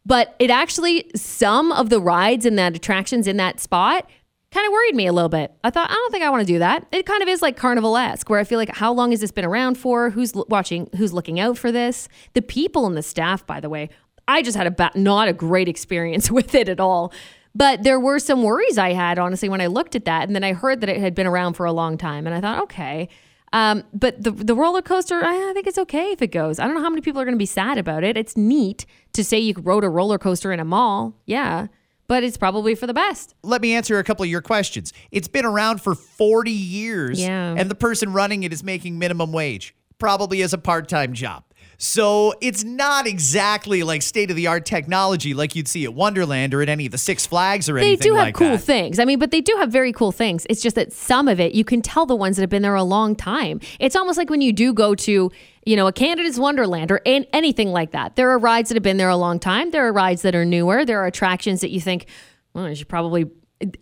But 0.09 0.35
it 0.39 0.49
actually, 0.49 1.09
some 1.15 1.71
of 1.71 1.91
the 1.91 2.01
rides 2.01 2.43
and 2.47 2.57
that 2.57 2.75
attractions 2.75 3.27
in 3.27 3.37
that 3.37 3.59
spot 3.59 4.09
kind 4.51 4.65
of 4.65 4.73
worried 4.73 4.95
me 4.95 5.05
a 5.05 5.13
little 5.13 5.29
bit. 5.29 5.53
I 5.63 5.69
thought, 5.69 5.91
I 5.91 5.93
don't 5.93 6.11
think 6.11 6.23
I 6.23 6.31
want 6.31 6.41
to 6.41 6.51
do 6.51 6.57
that. 6.57 6.87
It 6.91 7.05
kind 7.05 7.21
of 7.21 7.29
is 7.29 7.43
like 7.43 7.55
carnival 7.55 7.95
esque, 7.95 8.27
where 8.27 8.39
I 8.39 8.43
feel 8.43 8.57
like, 8.57 8.75
how 8.75 8.91
long 8.91 9.11
has 9.11 9.21
this 9.21 9.29
been 9.31 9.45
around 9.45 9.77
for? 9.77 10.09
Who's 10.09 10.35
l- 10.35 10.47
watching? 10.49 10.89
Who's 10.97 11.13
looking 11.13 11.39
out 11.39 11.59
for 11.59 11.71
this? 11.71 12.09
The 12.33 12.41
people 12.41 12.87
and 12.87 12.97
the 12.97 13.03
staff, 13.03 13.45
by 13.45 13.59
the 13.59 13.69
way, 13.69 13.89
I 14.27 14.41
just 14.41 14.57
had 14.57 14.65
a 14.65 14.71
ba- 14.71 14.91
not 14.95 15.27
a 15.27 15.33
great 15.33 15.67
experience 15.67 16.31
with 16.31 16.55
it 16.55 16.69
at 16.69 16.79
all. 16.79 17.13
But 17.53 17.83
there 17.83 17.99
were 17.99 18.17
some 18.17 18.41
worries 18.41 18.79
I 18.79 18.93
had, 18.93 19.19
honestly, 19.19 19.47
when 19.47 19.61
I 19.61 19.67
looked 19.67 19.95
at 19.95 20.05
that. 20.05 20.23
And 20.23 20.35
then 20.35 20.43
I 20.43 20.53
heard 20.53 20.81
that 20.81 20.89
it 20.89 20.97
had 20.97 21.13
been 21.13 21.27
around 21.27 21.53
for 21.53 21.67
a 21.67 21.71
long 21.71 21.99
time. 21.99 22.25
And 22.25 22.35
I 22.35 22.41
thought, 22.41 22.63
okay. 22.63 23.09
Um, 23.53 23.83
but 23.93 24.23
the, 24.23 24.31
the 24.31 24.53
roller 24.55 24.81
coaster, 24.81 25.23
I, 25.23 25.49
I 25.49 25.53
think 25.53 25.65
it's 25.67 25.77
okay 25.79 26.11
if 26.11 26.21
it 26.21 26.27
goes. 26.31 26.59
I 26.59 26.65
don't 26.65 26.75
know 26.75 26.81
how 26.81 26.89
many 26.89 27.01
people 27.01 27.19
are 27.21 27.25
going 27.25 27.35
to 27.35 27.39
be 27.39 27.45
sad 27.45 27.77
about 27.77 28.03
it. 28.03 28.15
It's 28.17 28.37
neat 28.37 28.85
to 29.13 29.23
say 29.23 29.39
you 29.39 29.53
rode 29.57 29.83
a 29.83 29.89
roller 29.89 30.17
coaster 30.19 30.51
in 30.51 30.59
a 30.59 30.65
mall. 30.65 31.15
Yeah. 31.25 31.67
But 32.07 32.23
it's 32.23 32.37
probably 32.37 32.73
for 32.75 32.87
the 32.87 32.93
best. 32.93 33.35
Let 33.43 33.61
me 33.61 33.73
answer 33.73 33.99
a 33.99 34.03
couple 34.03 34.23
of 34.23 34.29
your 34.29 34.41
questions. 34.41 34.93
It's 35.11 35.27
been 35.27 35.45
around 35.45 35.81
for 35.81 35.93
40 35.95 36.51
years, 36.51 37.19
Yeah. 37.19 37.53
and 37.57 37.69
the 37.69 37.75
person 37.75 38.13
running 38.13 38.43
it 38.43 38.51
is 38.53 38.63
making 38.63 38.97
minimum 38.97 39.31
wage, 39.31 39.75
probably 39.99 40.41
as 40.41 40.53
a 40.53 40.57
part 40.57 40.87
time 40.89 41.13
job. 41.13 41.43
So 41.81 42.33
it's 42.41 42.65
not 42.65 43.07
exactly 43.07 43.83
like 43.83 44.01
state 44.01 44.29
of 44.29 44.35
the 44.35 44.47
art 44.47 44.65
technology 44.65 45.33
like 45.33 45.55
you'd 45.55 45.69
see 45.69 45.85
at 45.85 45.93
Wonderland 45.93 46.53
or 46.53 46.61
at 46.61 46.67
any 46.67 46.85
of 46.87 46.91
the 46.91 46.97
Six 46.97 47.25
Flags 47.25 47.69
or 47.69 47.75
They 47.79 47.87
anything 47.87 47.99
They 47.99 48.03
do 48.09 48.15
have 48.15 48.25
like 48.25 48.35
cool 48.35 48.49
that. 48.49 48.57
things. 48.59 48.99
I 48.99 49.05
mean, 49.05 49.17
but 49.17 49.31
they 49.31 49.39
do 49.39 49.55
have 49.59 49.71
very 49.71 49.93
cool 49.93 50.11
things. 50.11 50.45
It's 50.49 50.61
just 50.61 50.75
that 50.75 50.91
some 50.91 51.29
of 51.29 51.39
it, 51.39 51.53
you 51.53 51.63
can 51.63 51.81
tell 51.81 52.05
the 52.05 52.17
ones 52.17 52.35
that 52.35 52.43
have 52.43 52.49
been 52.49 52.63
there 52.63 52.75
a 52.75 52.83
long 52.83 53.15
time. 53.15 53.61
It's 53.79 53.95
almost 53.95 54.17
like 54.17 54.29
when 54.29 54.41
you 54.41 54.51
do 54.51 54.73
go 54.73 54.93
to, 54.93 55.31
you 55.65 55.75
know, 55.77 55.87
a 55.87 55.93
Canada's 55.93 56.37
Wonderland 56.37 56.91
or 56.91 56.99
an- 57.05 57.25
anything 57.31 57.69
like 57.71 57.91
that. 57.91 58.17
There 58.17 58.29
are 58.29 58.37
rides 58.37 58.67
that 58.67 58.75
have 58.75 58.83
been 58.83 58.97
there 58.97 59.07
a 59.07 59.15
long 59.15 59.39
time. 59.39 59.71
There 59.71 59.87
are 59.87 59.93
rides 59.93 60.21
that 60.23 60.35
are 60.35 60.43
newer. 60.43 60.83
There 60.83 60.99
are 60.99 61.05
attractions 61.05 61.61
that 61.61 61.69
you 61.71 61.79
think, 61.79 62.07
well, 62.53 62.67
you 62.67 62.75
should 62.75 62.89
probably. 62.89 63.31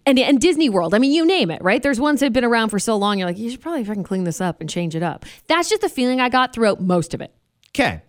And, 0.05 0.19
and 0.19 0.39
Disney 0.39 0.69
World, 0.69 0.93
I 0.93 0.99
mean, 0.99 1.13
you 1.13 1.25
name 1.25 1.49
it, 1.49 1.63
right? 1.63 1.81
There's 1.81 1.99
ones 1.99 2.19
that 2.19 2.27
have 2.27 2.33
been 2.33 2.45
around 2.45 2.69
for 2.69 2.77
so 2.77 2.95
long, 2.95 3.17
you're 3.17 3.27
like, 3.27 3.39
you 3.39 3.49
should 3.49 3.61
probably 3.61 3.83
fucking 3.83 4.03
clean 4.03 4.23
this 4.23 4.39
up 4.39 4.61
and 4.61 4.69
change 4.69 4.95
it 4.95 5.01
up. 5.01 5.25
That's 5.47 5.67
just 5.67 5.81
the 5.81 5.89
feeling 5.89 6.19
I 6.21 6.29
got 6.29 6.53
throughout 6.53 6.79
most 6.79 7.15
of 7.15 7.21
it. 7.21 7.33
Okay. 7.77 8.01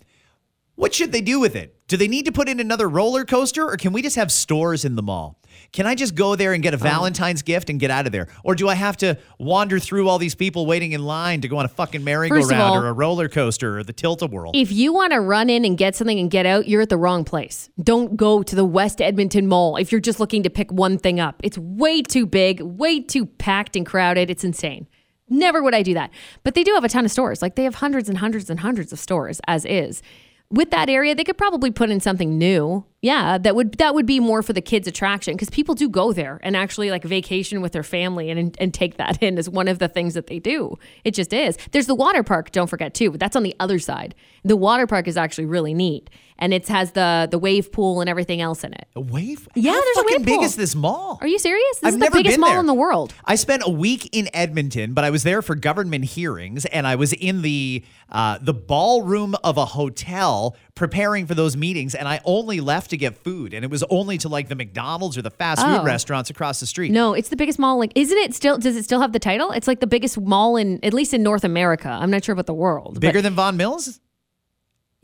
What 0.76 0.94
should 0.94 1.12
they 1.12 1.20
do 1.20 1.40
with 1.40 1.56
it? 1.56 1.74
Do 1.88 1.96
they 1.96 2.08
need 2.08 2.24
to 2.26 2.32
put 2.32 2.48
in 2.48 2.60
another 2.60 2.88
roller 2.88 3.24
coaster 3.24 3.64
or 3.66 3.76
can 3.76 3.92
we 3.92 4.00
just 4.00 4.16
have 4.16 4.30
stores 4.30 4.84
in 4.84 4.94
the 4.94 5.02
mall? 5.02 5.40
Can 5.72 5.86
I 5.86 5.94
just 5.96 6.14
go 6.14 6.36
there 6.36 6.52
and 6.54 6.62
Oh. 6.62 6.64
get 6.64 6.72
a 6.72 6.76
oh. 6.76 6.80
Valentine's 6.80 7.42
gift 7.42 7.68
and 7.68 7.80
get 7.80 7.90
out 7.90 8.06
of 8.06 8.12
there? 8.12 8.28
Or 8.44 8.54
do 8.54 8.68
I 8.68 8.74
have 8.74 8.96
to 8.98 9.18
wander 9.38 9.78
through 9.80 10.08
all 10.08 10.18
these 10.18 10.36
people 10.36 10.66
waiting 10.66 10.92
in 10.92 11.04
line 11.04 11.40
to 11.40 11.48
go 11.48 11.58
on 11.58 11.64
a 11.64 11.68
fucking 11.68 12.04
merry-go-round 12.04 12.52
all- 12.62 12.76
or 12.76 12.86
a 12.86 12.92
roller 12.92 13.28
coaster 13.28 13.78
or 13.78 13.82
the 13.82 13.92
tilt-a-whirl? 13.92 14.52
If 14.54 14.70
you 14.70 14.92
want 14.92 15.12
to 15.12 15.20
run 15.20 15.50
in 15.50 15.64
and 15.64 15.76
get 15.76 15.96
something 15.96 16.18
and 16.18 16.30
get 16.30 16.46
out, 16.46 16.68
you're 16.68 16.82
at 16.82 16.88
the 16.90 16.96
wrong 16.96 17.24
place. 17.24 17.68
Don't 17.82 18.16
go 18.16 18.42
to 18.42 18.54
the 18.54 18.64
West 18.64 19.02
Edmonton 19.02 19.48
Mall 19.48 19.76
if 19.76 19.90
you're 19.90 20.00
just 20.00 20.20
looking 20.20 20.44
to 20.44 20.50
pick 20.50 20.70
one 20.72 20.96
thing 20.96 21.18
up. 21.18 21.40
It's 21.42 21.58
way 21.58 22.02
too 22.02 22.24
big, 22.24 22.60
way 22.60 23.00
too 23.00 23.26
packed 23.26 23.74
and 23.74 23.84
crowded. 23.84 24.30
It's 24.30 24.44
insane. 24.44 24.86
Never 25.28 25.62
would 25.62 25.74
I 25.74 25.82
do 25.82 25.94
that. 25.94 26.10
But 26.42 26.54
they 26.54 26.64
do 26.64 26.74
have 26.74 26.84
a 26.84 26.88
ton 26.88 27.04
of 27.04 27.10
stores. 27.10 27.42
Like 27.42 27.54
they 27.54 27.64
have 27.64 27.76
hundreds 27.76 28.08
and 28.08 28.18
hundreds 28.18 28.50
and 28.50 28.60
hundreds 28.60 28.92
of 28.92 28.98
stores 28.98 29.40
as 29.46 29.64
is. 29.64 30.02
With 30.50 30.70
that 30.70 30.88
area, 30.88 31.14
they 31.14 31.24
could 31.24 31.36
probably 31.36 31.70
put 31.70 31.90
in 31.90 32.00
something 32.00 32.38
new. 32.38 32.84
Yeah, 33.00 33.38
that 33.38 33.54
would 33.54 33.74
that 33.74 33.94
would 33.94 34.06
be 34.06 34.18
more 34.18 34.42
for 34.42 34.52
the 34.52 34.60
kids 34.60 34.88
attraction 34.88 35.34
because 35.34 35.50
people 35.50 35.76
do 35.76 35.88
go 35.88 36.12
there 36.12 36.40
and 36.42 36.56
actually 36.56 36.90
like 36.90 37.04
vacation 37.04 37.60
with 37.60 37.70
their 37.70 37.84
family 37.84 38.28
and 38.28 38.56
and 38.58 38.74
take 38.74 38.96
that 38.96 39.22
in 39.22 39.38
as 39.38 39.48
one 39.48 39.68
of 39.68 39.78
the 39.78 39.86
things 39.88 40.14
that 40.14 40.26
they 40.26 40.40
do. 40.40 40.76
It 41.04 41.14
just 41.14 41.32
is. 41.32 41.56
There's 41.70 41.86
the 41.86 41.94
water 41.94 42.24
park, 42.24 42.50
don't 42.50 42.66
forget 42.66 42.94
too, 42.94 43.12
but 43.12 43.20
that's 43.20 43.36
on 43.36 43.44
the 43.44 43.54
other 43.60 43.78
side. 43.78 44.16
The 44.44 44.56
water 44.56 44.88
park 44.88 45.06
is 45.06 45.16
actually 45.16 45.46
really 45.46 45.74
neat 45.74 46.10
and 46.38 46.54
it 46.54 46.66
has 46.68 46.92
the 46.92 47.28
the 47.30 47.38
wave 47.38 47.72
pool 47.72 48.00
and 48.00 48.08
everything 48.08 48.40
else 48.40 48.64
in 48.64 48.72
it. 48.72 48.86
A 48.94 49.00
wave? 49.00 49.48
Yeah, 49.54 49.72
How 49.72 49.80
there's 49.82 49.96
a 49.96 50.00
fucking 50.02 50.16
wave 50.18 50.26
big 50.26 50.34
pool. 50.36 50.44
is 50.44 50.56
this 50.56 50.74
mall? 50.74 51.18
Are 51.20 51.26
you 51.26 51.38
serious? 51.38 51.78
This 51.80 51.84
I've 51.84 51.88
is 51.88 51.94
the 51.94 51.98
never 52.00 52.16
biggest 52.16 52.34
been 52.34 52.40
mall 52.40 52.50
there. 52.50 52.60
in 52.60 52.66
the 52.66 52.74
world. 52.74 53.14
I 53.24 53.34
spent 53.34 53.62
a 53.66 53.70
week 53.70 54.08
in 54.12 54.28
Edmonton, 54.32 54.94
but 54.94 55.04
I 55.04 55.10
was 55.10 55.22
there 55.22 55.42
for 55.42 55.54
government 55.54 56.04
hearings, 56.04 56.64
and 56.66 56.86
I 56.86 56.94
was 56.96 57.12
in 57.12 57.42
the 57.42 57.84
uh, 58.10 58.38
the 58.40 58.54
ballroom 58.54 59.34
of 59.44 59.56
a 59.56 59.64
hotel 59.64 60.56
preparing 60.74 61.26
for 61.26 61.34
those 61.34 61.56
meetings, 61.56 61.94
and 61.94 62.06
I 62.06 62.20
only 62.24 62.60
left 62.60 62.87
to 62.88 62.96
get 62.96 63.16
food, 63.18 63.54
and 63.54 63.64
it 63.64 63.70
was 63.70 63.82
only 63.90 64.18
to 64.18 64.28
like 64.28 64.48
the 64.48 64.54
McDonald's 64.54 65.16
or 65.16 65.22
the 65.22 65.30
fast 65.30 65.62
food 65.62 65.80
Oh. 65.80 65.84
restaurants 65.84 66.30
across 66.30 66.60
the 66.60 66.66
street. 66.66 66.90
No, 66.92 67.14
it's 67.14 67.28
the 67.28 67.36
biggest 67.36 67.58
mall. 67.58 67.78
Like, 67.78 67.92
isn't 67.94 68.18
it 68.18 68.34
still? 68.34 68.58
Does 68.58 68.76
it 68.76 68.84
still 68.84 69.00
have 69.00 69.12
the 69.12 69.18
title? 69.18 69.50
It's 69.52 69.66
like 69.68 69.80
the 69.80 69.86
biggest 69.86 70.20
mall 70.20 70.56
in, 70.56 70.78
at 70.84 70.92
least 70.92 71.14
in 71.14 71.22
North 71.22 71.44
America. 71.44 71.88
I'm 71.88 72.10
not 72.10 72.24
sure 72.24 72.32
about 72.32 72.46
the 72.46 72.54
world. 72.54 73.00
Bigger 73.00 73.22
than 73.22 73.34
Vaughan 73.34 73.56
Mills? 73.56 74.00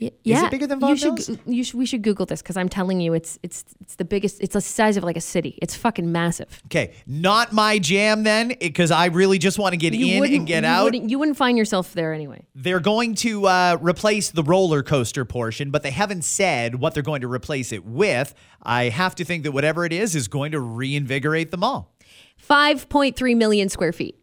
Y- 0.00 0.10
yeah, 0.24 0.48
bigger 0.48 0.66
than 0.66 0.80
you 0.80 0.96
should, 0.96 1.38
You 1.46 1.62
should. 1.62 1.78
We 1.78 1.86
should 1.86 2.02
Google 2.02 2.26
this 2.26 2.42
because 2.42 2.56
I'm 2.56 2.68
telling 2.68 3.00
you, 3.00 3.14
it's 3.14 3.38
it's 3.44 3.64
it's 3.80 3.94
the 3.94 4.04
biggest. 4.04 4.40
It's 4.42 4.54
the 4.54 4.60
size 4.60 4.96
of 4.96 5.04
like 5.04 5.16
a 5.16 5.20
city. 5.20 5.56
It's 5.62 5.76
fucking 5.76 6.10
massive. 6.10 6.60
Okay, 6.66 6.94
not 7.06 7.52
my 7.52 7.78
jam 7.78 8.24
then, 8.24 8.54
because 8.60 8.90
I 8.90 9.06
really 9.06 9.38
just 9.38 9.56
want 9.56 9.72
to 9.72 9.76
get 9.76 9.94
You 9.94 10.14
in 10.14 10.18
wouldn't- 10.20 10.38
and 10.38 10.46
get 10.48 10.64
you 10.64 10.68
out. 10.68 10.84
Wouldn't, 10.84 11.10
you 11.10 11.18
wouldn't 11.20 11.36
find 11.36 11.56
yourself 11.56 11.92
there 11.92 12.12
anyway. 12.12 12.44
They're 12.56 12.80
going 12.80 13.14
to 13.16 13.46
uh, 13.46 13.78
replace 13.80 14.30
the 14.30 14.42
roller 14.42 14.82
coaster 14.82 15.24
portion, 15.24 15.70
but 15.70 15.84
they 15.84 15.92
haven't 15.92 16.22
said 16.24 16.74
what 16.74 16.92
they're 16.94 17.02
going 17.04 17.20
to 17.20 17.28
replace 17.32 17.70
it 17.70 17.84
with. 17.84 18.34
I 18.64 18.88
have 18.88 19.14
to 19.14 19.24
think 19.24 19.44
that 19.44 19.52
whatever 19.52 19.84
it 19.84 19.92
is 19.92 20.16
is 20.16 20.26
going 20.26 20.50
to 20.52 20.60
reinvigorate 20.60 21.52
the 21.52 21.56
mall. 21.56 21.94
Five 22.36 22.88
point 22.88 23.14
three 23.14 23.36
million 23.36 23.68
square 23.68 23.92
feet. 23.92 24.18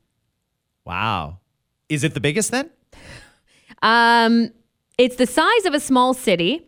Wow. 0.84 1.38
Is 1.88 2.04
it 2.04 2.14
the 2.14 2.20
biggest 2.20 2.52
then? 2.52 2.70
Um, 3.82 4.52
it's 5.02 5.16
the 5.16 5.26
size 5.26 5.66
of 5.66 5.74
a 5.74 5.80
small 5.80 6.14
city. 6.14 6.62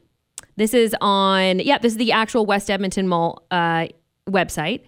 This 0.56 0.74
is 0.74 0.96
on, 1.02 1.60
yeah, 1.60 1.78
this 1.78 1.94
is 1.94 1.98
the 1.98 2.12
actual 2.12 2.48
West 2.48 2.72
Edmonton 2.72 3.08
Mall 3.08 3.46
uh, 3.52 3.88
website. 4.28 4.82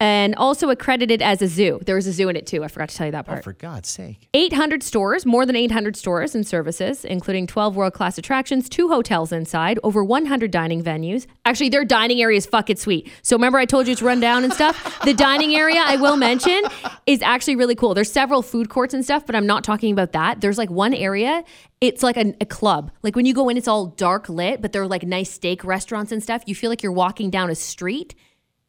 And 0.00 0.34
also 0.34 0.70
accredited 0.70 1.22
as 1.22 1.40
a 1.40 1.46
zoo. 1.46 1.78
There 1.86 1.94
was 1.94 2.06
a 2.08 2.12
zoo 2.12 2.28
in 2.28 2.34
it 2.34 2.46
too. 2.48 2.64
I 2.64 2.68
forgot 2.68 2.88
to 2.88 2.96
tell 2.96 3.06
you 3.06 3.12
that 3.12 3.26
Oh, 3.28 3.32
part. 3.32 3.44
for 3.44 3.52
God's 3.52 3.88
sake. 3.88 4.28
800 4.34 4.82
stores, 4.82 5.24
more 5.24 5.46
than 5.46 5.54
800 5.54 5.96
stores 5.96 6.34
and 6.34 6.44
services, 6.46 7.04
including 7.04 7.46
12 7.46 7.76
world 7.76 7.94
class 7.94 8.18
attractions, 8.18 8.68
two 8.68 8.88
hotels 8.88 9.30
inside, 9.30 9.78
over 9.84 10.02
100 10.02 10.50
dining 10.50 10.82
venues. 10.82 11.26
Actually, 11.44 11.68
their 11.68 11.84
dining 11.84 12.20
area 12.20 12.36
is 12.36 12.44
fucking 12.44 12.76
sweet. 12.76 13.08
So 13.22 13.36
remember, 13.36 13.56
I 13.58 13.66
told 13.66 13.86
you 13.86 13.92
it's 13.92 14.02
run 14.02 14.18
down 14.18 14.42
and 14.42 14.52
stuff? 14.52 15.00
the 15.04 15.14
dining 15.14 15.54
area, 15.54 15.80
I 15.82 15.96
will 15.96 16.16
mention, 16.16 16.60
is 17.06 17.22
actually 17.22 17.54
really 17.56 17.76
cool. 17.76 17.94
There's 17.94 18.10
several 18.12 18.42
food 18.42 18.68
courts 18.68 18.94
and 18.94 19.04
stuff, 19.04 19.24
but 19.24 19.36
I'm 19.36 19.46
not 19.46 19.62
talking 19.62 19.92
about 19.92 20.10
that. 20.12 20.40
There's 20.40 20.58
like 20.58 20.70
one 20.70 20.92
area, 20.92 21.44
it's 21.80 22.02
like 22.02 22.16
a, 22.16 22.34
a 22.40 22.46
club. 22.46 22.90
Like 23.04 23.14
when 23.14 23.26
you 23.26 23.32
go 23.32 23.48
in, 23.48 23.56
it's 23.56 23.68
all 23.68 23.86
dark 23.86 24.28
lit, 24.28 24.60
but 24.60 24.72
they're 24.72 24.88
like 24.88 25.04
nice 25.04 25.30
steak 25.30 25.62
restaurants 25.64 26.10
and 26.10 26.20
stuff. 26.22 26.42
You 26.46 26.54
feel 26.56 26.68
like 26.68 26.82
you're 26.82 26.92
walking 26.92 27.30
down 27.30 27.48
a 27.48 27.54
street 27.54 28.14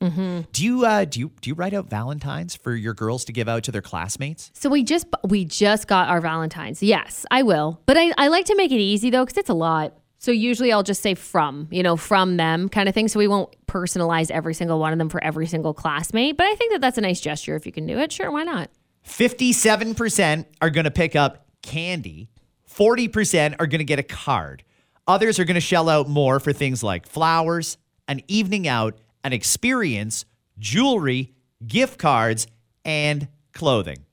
Do 0.51 0.65
you 0.65 0.85
uh, 0.85 1.05
do 1.05 1.19
you 1.19 1.31
do 1.41 1.49
you 1.49 1.53
write 1.53 1.73
out 1.73 1.89
Valentines 1.89 2.55
for 2.55 2.75
your 2.75 2.93
girls 2.93 3.23
to 3.25 3.31
give 3.33 3.47
out 3.47 3.63
to 3.63 3.71
their 3.71 3.81
classmates? 3.81 4.51
So 4.53 4.69
we 4.69 4.83
just 4.83 5.05
we 5.23 5.45
just 5.45 5.87
got 5.87 6.09
our 6.09 6.19
Valentines. 6.19 6.81
Yes, 6.81 7.25
I 7.31 7.43
will. 7.43 7.81
But 7.85 7.97
I, 7.97 8.11
I 8.17 8.27
like 8.27 8.45
to 8.45 8.55
make 8.55 8.71
it 8.71 8.79
easy 8.79 9.09
though, 9.09 9.23
because 9.23 9.37
it's 9.37 9.49
a 9.49 9.53
lot. 9.53 9.97
So 10.19 10.31
usually 10.31 10.71
I'll 10.71 10.83
just 10.83 11.01
say 11.01 11.15
from, 11.15 11.67
you 11.69 11.83
know, 11.83 11.97
from 11.97 12.37
them 12.37 12.69
kind 12.69 12.87
of 12.87 12.95
thing. 12.95 13.09
So 13.09 13.19
we 13.19 13.27
won't 13.27 13.53
personalize 13.67 14.31
every 14.31 14.53
single 14.53 14.79
one 14.79 14.93
of 14.93 14.97
them 14.97 15.09
for 15.09 15.21
every 15.21 15.47
single 15.47 15.73
classmate. 15.73 16.37
But 16.37 16.47
I 16.47 16.55
think 16.55 16.71
that 16.71 16.79
that's 16.79 16.97
a 16.97 17.01
nice 17.01 17.19
gesture 17.19 17.57
if 17.57 17.65
you 17.65 17.73
can 17.73 17.85
do 17.85 17.99
it. 17.99 18.09
Sure, 18.09 18.31
why 18.31 18.43
not? 18.43 18.69
57% 19.05 20.45
are 20.61 20.69
going 20.69 20.85
to 20.85 20.91
pick 20.91 21.17
up 21.17 21.45
candy. 21.61 22.29
40% 22.73 23.55
are 23.59 23.67
going 23.67 23.79
to 23.79 23.85
get 23.85 23.99
a 23.99 24.03
card. 24.03 24.63
Others 25.07 25.39
are 25.39 25.45
going 25.45 25.55
to 25.55 25.61
shell 25.61 25.89
out 25.89 26.07
more 26.07 26.39
for 26.39 26.53
things 26.53 26.81
like 26.83 27.07
flowers, 27.07 27.77
an 28.07 28.21
evening 28.27 28.67
out, 28.67 28.97
an 29.23 29.33
experience, 29.33 30.25
jewelry, 30.59 31.33
gift 31.65 31.99
cards, 31.99 32.47
and 32.85 33.27
clothing. 33.53 34.05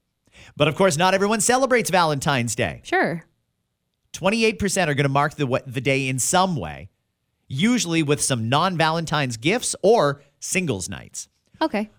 But 0.57 0.69
of 0.69 0.75
course, 0.75 0.97
not 0.97 1.15
everyone 1.15 1.41
celebrates 1.41 1.91
Valentine's 1.91 2.55
Day. 2.55 2.81
Sure. 2.85 3.25
28% 4.13 4.89
are 4.89 4.95
going 4.95 5.05
to 5.05 5.09
mark 5.09 5.37
the, 5.37 5.63
the 5.67 5.81
day 5.81 6.09
in 6.09 6.19
some 6.19 6.57
way, 6.57 6.91
usually 7.47 8.03
with 8.03 8.21
some 8.21 8.49
non 8.49 8.77
Valentine's 8.77 9.37
gifts 9.37 9.77
or 9.83 10.23
singles 10.41 10.89
nights. 10.89 11.29
Okay. 11.63 11.91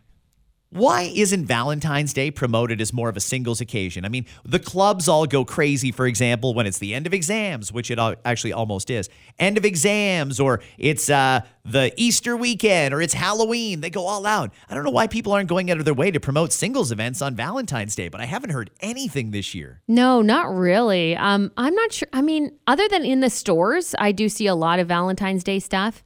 Why 0.74 1.12
isn't 1.14 1.48
Valentine's 1.48 2.14
Day 2.14 2.32
promoted 2.32 2.80
as 2.80 2.94
more 2.94 3.10
of 3.10 3.18
a 3.18 3.20
singles 3.20 3.60
occasion? 3.60 4.06
I 4.06 4.08
mean, 4.08 4.26
the 4.46 4.58
clubs 4.58 5.10
all 5.10 5.26
go 5.26 5.44
crazy, 5.44 5.92
for 5.92 6.08
example, 6.08 6.54
when 6.54 6.66
it's 6.66 6.78
the 6.78 6.94
end 6.94 7.06
of 7.06 7.14
exams, 7.14 7.74
which 7.74 7.92
it 7.92 8.00
actually 8.24 8.54
almost 8.54 8.90
is. 8.90 9.10
End 9.38 9.58
of 9.58 9.66
exams, 9.66 10.40
or 10.40 10.62
it's 10.78 11.10
uh, 11.10 11.42
the 11.66 11.92
Easter 11.98 12.38
weekend, 12.38 12.94
or 12.94 13.02
it's 13.02 13.14
Halloween. 13.14 13.82
They 13.82 13.90
go 13.90 14.06
all 14.06 14.26
out. 14.26 14.54
I 14.70 14.74
don't 14.74 14.86
know 14.86 14.92
why 14.92 15.08
people 15.08 15.34
aren't 15.34 15.50
going 15.50 15.70
out 15.70 15.80
of 15.80 15.84
their 15.84 15.94
way 15.94 16.10
to 16.10 16.22
promote 16.22 16.54
singles 16.54 16.94
events 16.94 17.22
on 17.22 17.36
Valentine's 17.36 17.94
Day, 17.94 18.08
but 18.08 18.22
I 18.22 18.26
haven't 18.26 18.52
heard 18.52 18.72
anything 18.80 19.32
this 19.32 19.54
year. 19.54 19.82
No, 19.90 20.22
not 20.22 20.50
really. 20.56 21.18
Um, 21.18 21.52
I'm 21.58 21.76
not 21.76 21.92
sure. 21.92 22.08
I 22.14 22.22
mean, 22.22 22.58
other 22.66 22.88
than 22.88 23.04
in 23.04 23.20
the 23.20 23.30
stores, 23.30 23.94
I 24.00 24.14
do 24.14 24.30
see 24.30 24.48
a 24.48 24.56
lot 24.56 24.80
of 24.80 24.88
Valentine's 24.88 25.44
Day 25.44 25.60
stuff. 25.60 26.02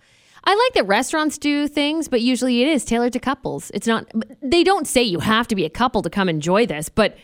I 0.45 0.53
like 0.53 0.73
that 0.75 0.87
restaurants 0.87 1.37
do 1.37 1.67
things, 1.67 2.07
but 2.07 2.21
usually 2.21 2.61
it 2.61 2.67
is 2.67 2.85
tailored 2.85 3.13
to 3.13 3.19
couples. 3.19 3.71
It's 3.73 3.87
not. 3.87 4.05
They 4.41 4.63
don't 4.63 4.87
say 4.87 5.01
you 5.01 5.19
have 5.19 5.47
to 5.47 5.55
be 5.55 5.65
a 5.65 5.69
couple 5.69 6.01
to 6.03 6.09
come 6.09 6.29
enjoy 6.29 6.65
this, 6.65 6.89
but 6.89 7.17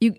you. 0.00 0.14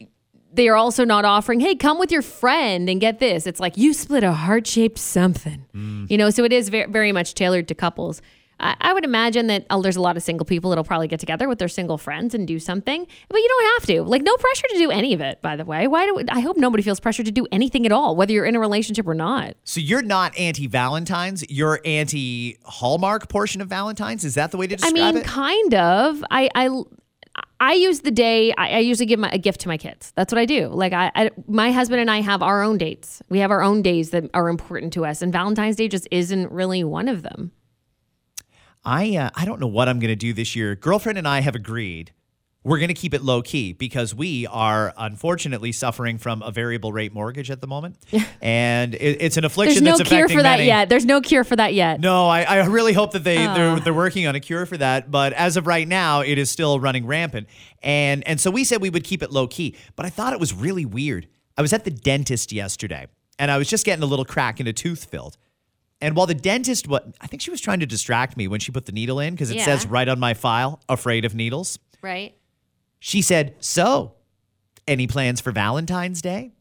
They 0.53 0.67
are 0.67 0.75
also 0.75 1.05
not 1.05 1.23
offering, 1.23 1.61
hey, 1.61 1.75
come 1.75 1.97
with 1.97 2.11
your 2.11 2.21
friend 2.21 2.89
and 2.89 2.99
get 2.99 3.19
this. 3.19 3.47
It's 3.47 3.61
like 3.61 3.77
you 3.77 3.93
split 3.93 4.21
a 4.25 4.33
heart 4.33 4.67
shaped 4.67 4.97
something, 4.97 5.65
mm. 5.73 6.11
you 6.11 6.17
know. 6.17 6.29
So 6.29 6.43
it 6.43 6.51
is 6.51 6.67
very, 6.67 6.91
very 6.91 7.13
much 7.13 7.35
tailored 7.35 7.69
to 7.69 7.73
couples. 7.73 8.21
I, 8.61 8.75
I 8.79 8.93
would 8.93 9.03
imagine 9.03 9.47
that 9.47 9.65
oh, 9.69 9.81
there's 9.81 9.95
a 9.95 10.01
lot 10.01 10.15
of 10.15 10.23
single 10.23 10.45
people 10.45 10.69
that'll 10.69 10.83
probably 10.83 11.07
get 11.07 11.19
together 11.19 11.49
with 11.49 11.59
their 11.59 11.67
single 11.67 11.97
friends 11.97 12.33
and 12.33 12.47
do 12.47 12.59
something, 12.59 13.05
but 13.27 13.37
you 13.37 13.47
don't 13.47 13.73
have 13.73 13.87
to. 13.87 14.03
Like, 14.03 14.21
no 14.21 14.35
pressure 14.37 14.67
to 14.69 14.77
do 14.77 14.91
any 14.91 15.13
of 15.13 15.21
it. 15.21 15.41
By 15.41 15.55
the 15.55 15.65
way, 15.65 15.87
why 15.87 16.05
do 16.05 16.23
I 16.29 16.39
hope 16.39 16.57
nobody 16.57 16.83
feels 16.83 16.99
pressure 16.99 17.23
to 17.23 17.31
do 17.31 17.47
anything 17.51 17.85
at 17.85 17.91
all, 17.91 18.15
whether 18.15 18.31
you're 18.31 18.45
in 18.45 18.55
a 18.55 18.59
relationship 18.59 19.07
or 19.07 19.15
not. 19.15 19.55
So 19.63 19.79
you're 19.79 20.01
not 20.01 20.37
anti 20.37 20.67
Valentine's, 20.67 21.43
you're 21.49 21.81
anti 21.83 22.57
Hallmark 22.63 23.29
portion 23.29 23.61
of 23.61 23.67
Valentine's? 23.67 24.23
Is 24.23 24.35
that 24.35 24.51
the 24.51 24.57
way 24.57 24.67
to 24.67 24.75
describe 24.75 24.95
it? 24.95 25.01
I 25.01 25.11
mean, 25.11 25.21
it? 25.21 25.25
kind 25.25 25.73
of. 25.73 26.23
I 26.29 26.49
I 26.55 26.83
I 27.59 27.73
use 27.73 28.01
the 28.01 28.11
day. 28.11 28.53
I, 28.57 28.69
I 28.69 28.77
usually 28.79 29.05
give 29.05 29.19
my, 29.19 29.29
a 29.29 29.37
gift 29.37 29.61
to 29.61 29.67
my 29.67 29.77
kids. 29.77 30.11
That's 30.15 30.33
what 30.33 30.39
I 30.39 30.45
do. 30.45 30.67
Like 30.67 30.93
I, 30.93 31.11
I, 31.15 31.31
my 31.47 31.71
husband 31.71 32.01
and 32.01 32.09
I 32.09 32.21
have 32.21 32.41
our 32.41 32.63
own 32.63 32.77
dates. 32.77 33.21
We 33.29 33.39
have 33.39 33.51
our 33.51 33.61
own 33.61 33.81
days 33.81 34.09
that 34.11 34.29
are 34.33 34.49
important 34.49 34.93
to 34.93 35.05
us, 35.05 35.21
and 35.21 35.31
Valentine's 35.31 35.75
Day 35.75 35.87
just 35.87 36.07
isn't 36.11 36.51
really 36.51 36.83
one 36.83 37.07
of 37.07 37.21
them. 37.21 37.51
I 38.83 39.15
uh, 39.15 39.29
I 39.35 39.45
don't 39.45 39.59
know 39.59 39.67
what 39.67 39.87
I'm 39.89 39.99
going 39.99 40.09
to 40.09 40.15
do 40.15 40.33
this 40.33 40.55
year. 40.55 40.75
Girlfriend 40.75 41.17
and 41.17 41.27
I 41.27 41.41
have 41.41 41.55
agreed 41.55 42.11
we're 42.63 42.77
going 42.77 42.89
to 42.89 42.93
keep 42.93 43.15
it 43.15 43.23
low 43.23 43.41
key 43.41 43.73
because 43.73 44.13
we 44.13 44.45
are 44.45 44.93
unfortunately 44.95 45.71
suffering 45.71 46.19
from 46.19 46.43
a 46.43 46.51
variable 46.51 46.93
rate 46.93 47.11
mortgage 47.11 47.49
at 47.49 47.59
the 47.59 47.65
moment, 47.65 47.97
and 48.39 48.93
it, 48.93 49.17
it's 49.19 49.35
an 49.37 49.45
affliction 49.45 49.83
There's 49.83 49.93
no 49.93 49.97
that's 49.97 50.09
cure 50.09 50.19
affecting 50.25 50.37
for 50.37 50.43
that 50.43 50.57
many. 50.57 50.67
yet. 50.67 50.87
There's 50.87 51.05
no 51.05 51.21
cure 51.21 51.43
for 51.43 51.55
that 51.55 51.73
yet. 51.73 51.99
No, 51.99 52.27
I, 52.27 52.43
I 52.43 52.65
really 52.67 52.93
hope 52.93 53.13
that 53.13 53.23
they 53.23 53.43
Ah. 53.43 53.53
they're, 53.55 53.79
they're 53.79 53.93
working 53.95 54.27
on 54.27 54.35
a 54.35 54.39
cure 54.39 54.67
for 54.67 54.77
that. 54.77 55.09
But 55.09 55.33
as 55.33 55.57
of 55.57 55.65
right 55.65 55.87
now, 55.87 56.21
it 56.21 56.37
is 56.37 56.51
still 56.51 56.79
running 56.79 57.07
rampant, 57.07 57.47
and 57.81 58.25
and 58.27 58.39
so 58.39 58.51
we 58.51 58.63
said 58.63 58.79
we 58.79 58.91
would 58.91 59.03
keep 59.03 59.23
it 59.23 59.31
low 59.31 59.47
key. 59.47 59.75
But 59.95 60.05
I 60.05 60.09
thought 60.09 60.33
it 60.33 60.39
was 60.39 60.53
really 60.53 60.85
weird. 60.85 61.27
I 61.57 61.63
was 61.63 61.73
at 61.73 61.83
the 61.83 61.91
dentist 61.91 62.51
yesterday, 62.51 63.07
and 63.39 63.49
I 63.49 63.57
was 63.57 63.69
just 63.69 63.85
getting 63.87 64.03
a 64.03 64.07
little 64.07 64.25
crack 64.25 64.59
in 64.59 64.67
a 64.67 64.73
tooth 64.73 65.05
filled. 65.05 65.37
And 66.01 66.15
while 66.15 66.25
the 66.25 66.33
dentist, 66.33 66.87
what 66.87 67.07
I 67.21 67.27
think 67.27 67.41
she 67.41 67.51
was 67.51 67.61
trying 67.61 67.79
to 67.81 67.85
distract 67.85 68.35
me 68.37 68.47
when 68.47 68.59
she 68.59 68.71
put 68.71 68.85
the 68.85 68.91
needle 68.91 69.19
in 69.19 69.33
because 69.33 69.51
it 69.51 69.57
Yeah. 69.57 69.65
says 69.65 69.85
right 69.85 70.07
on 70.07 70.19
my 70.19 70.33
file, 70.33 70.81
afraid 70.89 71.25
of 71.25 71.35
needles. 71.35 71.77
Right. 72.01 72.35
She 72.99 73.21
said, 73.21 73.55
"So, 73.59 74.15
any 74.87 75.05
plans 75.07 75.41
for 75.41 75.51
Valentine's 75.51 76.21
Day?" 76.21 76.51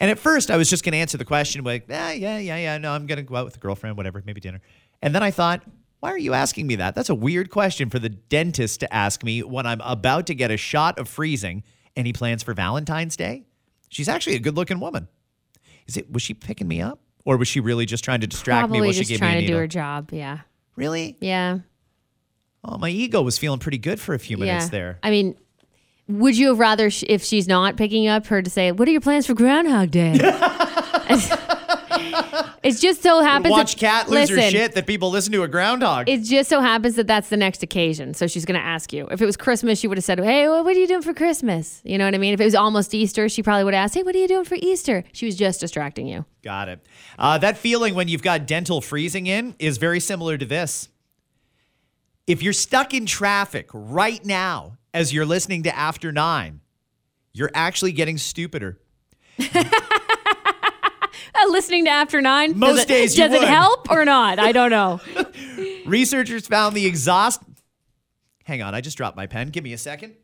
And 0.00 0.10
at 0.10 0.18
first, 0.18 0.50
I 0.50 0.56
was 0.56 0.70
just 0.70 0.84
going 0.84 0.92
to 0.92 0.98
answer 0.98 1.18
the 1.18 1.24
question 1.24 1.62
like, 1.64 1.86
"Yeah, 1.88 2.12
yeah, 2.12 2.38
yeah, 2.38 2.56
yeah. 2.56 2.78
No, 2.78 2.92
I'm 2.92 3.06
going 3.06 3.18
to 3.18 3.22
go 3.22 3.36
out 3.36 3.44
with 3.44 3.56
a 3.56 3.60
girlfriend, 3.60 3.96
whatever, 3.96 4.22
maybe 4.24 4.40
dinner." 4.40 4.60
And 5.02 5.14
then 5.14 5.22
I 5.22 5.30
thought, 5.30 5.62
"Why 6.00 6.10
are 6.12 6.18
you 6.18 6.32
asking 6.32 6.66
me 6.66 6.76
that? 6.76 6.94
That's 6.94 7.10
a 7.10 7.14
weird 7.14 7.50
question 7.50 7.90
for 7.90 7.98
the 7.98 8.08
dentist 8.08 8.80
to 8.80 8.92
ask 8.94 9.22
me 9.24 9.42
when 9.42 9.66
I'm 9.66 9.80
about 9.82 10.26
to 10.28 10.34
get 10.34 10.50
a 10.50 10.56
shot 10.56 10.98
of 10.98 11.08
freezing. 11.08 11.62
Any 11.96 12.12
plans 12.12 12.42
for 12.42 12.54
Valentine's 12.54 13.16
Day?" 13.16 13.44
She's 13.88 14.08
actually 14.08 14.36
a 14.36 14.40
good-looking 14.40 14.80
woman. 14.80 15.08
Is 15.86 15.96
it? 15.96 16.10
Was 16.12 16.22
she 16.22 16.34
picking 16.34 16.66
me 16.68 16.80
up, 16.80 17.00
or 17.26 17.36
was 17.36 17.48
she 17.48 17.60
really 17.60 17.84
just 17.84 18.04
trying 18.04 18.22
to 18.22 18.26
distract 18.26 18.70
me 18.70 18.78
Probably 18.78 18.86
while 18.86 18.92
she 18.92 19.00
just 19.00 19.10
gave 19.10 19.20
me 19.20 19.26
a 19.26 19.30
trying 19.30 19.40
to 19.40 19.40
do 19.40 19.46
needle? 19.48 19.60
her 19.60 19.66
job. 19.66 20.10
Yeah. 20.12 20.38
Really? 20.76 21.18
Yeah. 21.20 21.58
Oh, 22.64 22.78
my 22.78 22.88
ego 22.88 23.20
was 23.20 23.36
feeling 23.36 23.58
pretty 23.58 23.78
good 23.78 24.00
for 24.00 24.14
a 24.14 24.18
few 24.18 24.38
minutes 24.38 24.66
yeah. 24.66 24.70
there. 24.70 24.98
I 25.02 25.10
mean, 25.10 25.36
would 26.08 26.38
you 26.38 26.48
have 26.48 26.58
rather, 26.58 26.88
sh- 26.88 27.04
if 27.08 27.22
she's 27.22 27.46
not 27.48 27.76
picking 27.76 28.06
up, 28.06 28.26
her 28.26 28.40
to 28.40 28.48
say, 28.48 28.72
"What 28.72 28.88
are 28.88 28.92
your 28.92 29.00
plans 29.00 29.26
for 29.26 29.34
Groundhog 29.34 29.90
Day?" 29.90 30.14
it 32.66 32.80
just 32.80 33.02
so 33.02 33.20
happens. 33.20 33.50
Watch 33.50 33.74
that, 33.74 33.80
Kat 33.80 34.10
lose 34.10 34.28
her 34.28 34.40
shit 34.50 34.74
that 34.74 34.86
people 34.86 35.10
listen 35.10 35.32
to 35.32 35.42
a 35.42 35.48
groundhog. 35.48 36.08
It 36.08 36.22
just 36.22 36.48
so 36.50 36.60
happens 36.60 36.96
that 36.96 37.06
that's 37.06 37.28
the 37.28 37.36
next 37.36 37.62
occasion. 37.62 38.14
So 38.14 38.26
she's 38.26 38.44
going 38.44 38.58
to 38.58 38.66
ask 38.66 38.92
you. 38.92 39.06
If 39.10 39.22
it 39.22 39.26
was 39.26 39.36
Christmas, 39.36 39.78
she 39.78 39.88
would 39.88 39.98
have 39.98 40.04
said, 40.04 40.18
Hey, 40.18 40.48
well, 40.48 40.64
what 40.64 40.76
are 40.76 40.78
you 40.78 40.86
doing 40.86 41.02
for 41.02 41.14
Christmas? 41.14 41.80
You 41.84 41.98
know 41.98 42.04
what 42.04 42.14
I 42.14 42.18
mean? 42.18 42.34
If 42.34 42.40
it 42.40 42.44
was 42.44 42.54
almost 42.54 42.94
Easter, 42.94 43.28
she 43.28 43.42
probably 43.42 43.64
would 43.64 43.74
have 43.74 43.84
asked, 43.84 43.94
Hey, 43.94 44.02
what 44.02 44.14
are 44.14 44.18
you 44.18 44.28
doing 44.28 44.44
for 44.44 44.56
Easter? 44.60 45.04
She 45.12 45.26
was 45.26 45.36
just 45.36 45.60
distracting 45.60 46.06
you. 46.06 46.24
Got 46.42 46.68
it. 46.68 46.86
Uh, 47.18 47.38
that 47.38 47.56
feeling 47.58 47.94
when 47.94 48.08
you've 48.08 48.22
got 48.22 48.46
dental 48.46 48.80
freezing 48.80 49.26
in 49.26 49.54
is 49.58 49.78
very 49.78 50.00
similar 50.00 50.36
to 50.36 50.44
this. 50.44 50.88
If 52.26 52.42
you're 52.42 52.52
stuck 52.52 52.92
in 52.92 53.06
traffic 53.06 53.68
right 53.72 54.24
now 54.24 54.78
as 54.92 55.12
you're 55.12 55.26
listening 55.26 55.62
to 55.64 55.76
After 55.76 56.10
Nine, 56.10 56.60
you're 57.32 57.50
actually 57.54 57.92
getting 57.92 58.18
stupider. 58.18 58.80
Listening 61.50 61.84
to 61.86 61.90
After 61.90 62.20
Nine? 62.20 62.58
Most 62.58 62.74
does 62.76 62.82
it, 62.84 62.88
days 62.88 63.14
Does 63.14 63.32
it 63.32 63.38
would. 63.40 63.48
help 63.48 63.90
or 63.90 64.04
not? 64.04 64.38
I 64.38 64.52
don't 64.52 64.70
know. 64.70 65.00
Researchers 65.86 66.46
found 66.46 66.76
the 66.76 66.86
exhaust. 66.86 67.40
Hang 68.44 68.62
on, 68.62 68.74
I 68.74 68.80
just 68.80 68.96
dropped 68.96 69.16
my 69.16 69.26
pen. 69.26 69.48
Give 69.48 69.64
me 69.64 69.72
a 69.72 69.78
second. 69.78 70.16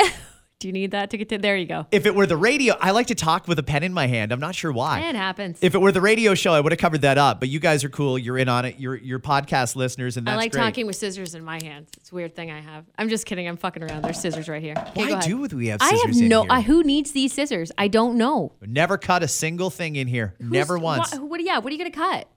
Do 0.62 0.68
you 0.68 0.72
need 0.72 0.92
that 0.92 1.11
to 1.11 1.18
get 1.18 1.29
to? 1.31 1.38
There 1.38 1.57
you 1.57 1.66
go. 1.66 1.88
If 1.90 2.07
it 2.07 2.14
were 2.14 2.25
the 2.25 2.37
radio, 2.37 2.77
I 2.81 2.92
like 2.92 3.09
to 3.09 3.16
talk 3.16 3.48
with 3.48 3.59
a 3.59 3.64
pen 3.64 3.83
in 3.83 3.92
my 3.92 4.07
hand. 4.07 4.31
I'm 4.31 4.38
not 4.38 4.55
sure 4.55 4.70
why. 4.70 5.01
It 5.01 5.16
happens. 5.16 5.59
If 5.61 5.75
it 5.75 5.79
were 5.79 5.90
the 5.90 6.01
radio 6.01 6.35
show, 6.37 6.53
I 6.53 6.61
would 6.61 6.70
have 6.70 6.79
covered 6.79 7.01
that 7.01 7.18
up. 7.18 7.40
But 7.40 7.48
you 7.48 7.59
guys 7.59 7.83
are 7.83 7.88
cool. 7.88 8.16
You're 8.16 8.38
in 8.38 8.48
on 8.48 8.64
it. 8.64 8.79
You're 8.79 8.94
you're 8.94 9.18
podcast 9.18 9.75
listeners, 9.75 10.16
and 10.16 10.31
I 10.31 10.37
like 10.37 10.53
great. 10.53 10.62
talking 10.62 10.87
with 10.87 10.94
scissors 10.94 11.35
in 11.35 11.42
my 11.42 11.59
hands. 11.61 11.90
It's 11.96 12.12
a 12.12 12.14
weird 12.14 12.37
thing 12.37 12.53
I 12.53 12.61
have. 12.61 12.85
I'm 12.96 13.09
just 13.09 13.27
kidding. 13.27 13.48
I'm 13.48 13.57
fucking 13.57 13.83
around. 13.83 14.03
There's 14.03 14.20
scissors 14.20 14.48
right 14.48 14.62
here. 14.62 14.77
Okay, 14.79 15.12
Why 15.14 15.20
do 15.20 15.57
we 15.57 15.66
have 15.66 15.83
scissors? 15.83 16.01
I 16.01 16.07
have 16.07 16.16
no. 16.16 16.46
I, 16.48 16.61
who 16.61 16.85
needs 16.85 17.11
these 17.11 17.33
scissors? 17.33 17.72
I 17.77 17.88
don't 17.88 18.16
know. 18.16 18.53
Never 18.61 18.98
cut 18.98 19.25
a 19.25 19.29
single 19.29 19.70
thing 19.70 19.96
in 19.96 20.07
here. 20.07 20.37
Never 20.38 20.75
Who's- 20.75 20.85
once. 20.85 21.12
What, 21.14 21.22
what? 21.29 21.42
Yeah. 21.42 21.59
What 21.59 21.72
are 21.72 21.75
you 21.75 21.79
gonna 21.79 21.90
cut? 21.90 22.29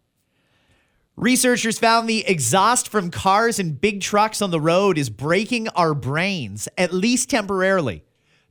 Researchers 1.15 1.77
found 1.77 2.09
the 2.09 2.25
exhaust 2.27 2.89
from 2.89 3.11
cars 3.11 3.59
and 3.59 3.79
big 3.79 4.01
trucks 4.01 4.41
on 4.41 4.49
the 4.49 4.59
road 4.59 4.97
is 4.97 5.11
breaking 5.11 5.69
our 5.69 5.93
brains, 5.93 6.67
at 6.75 6.91
least 6.91 7.29
temporarily. 7.29 8.04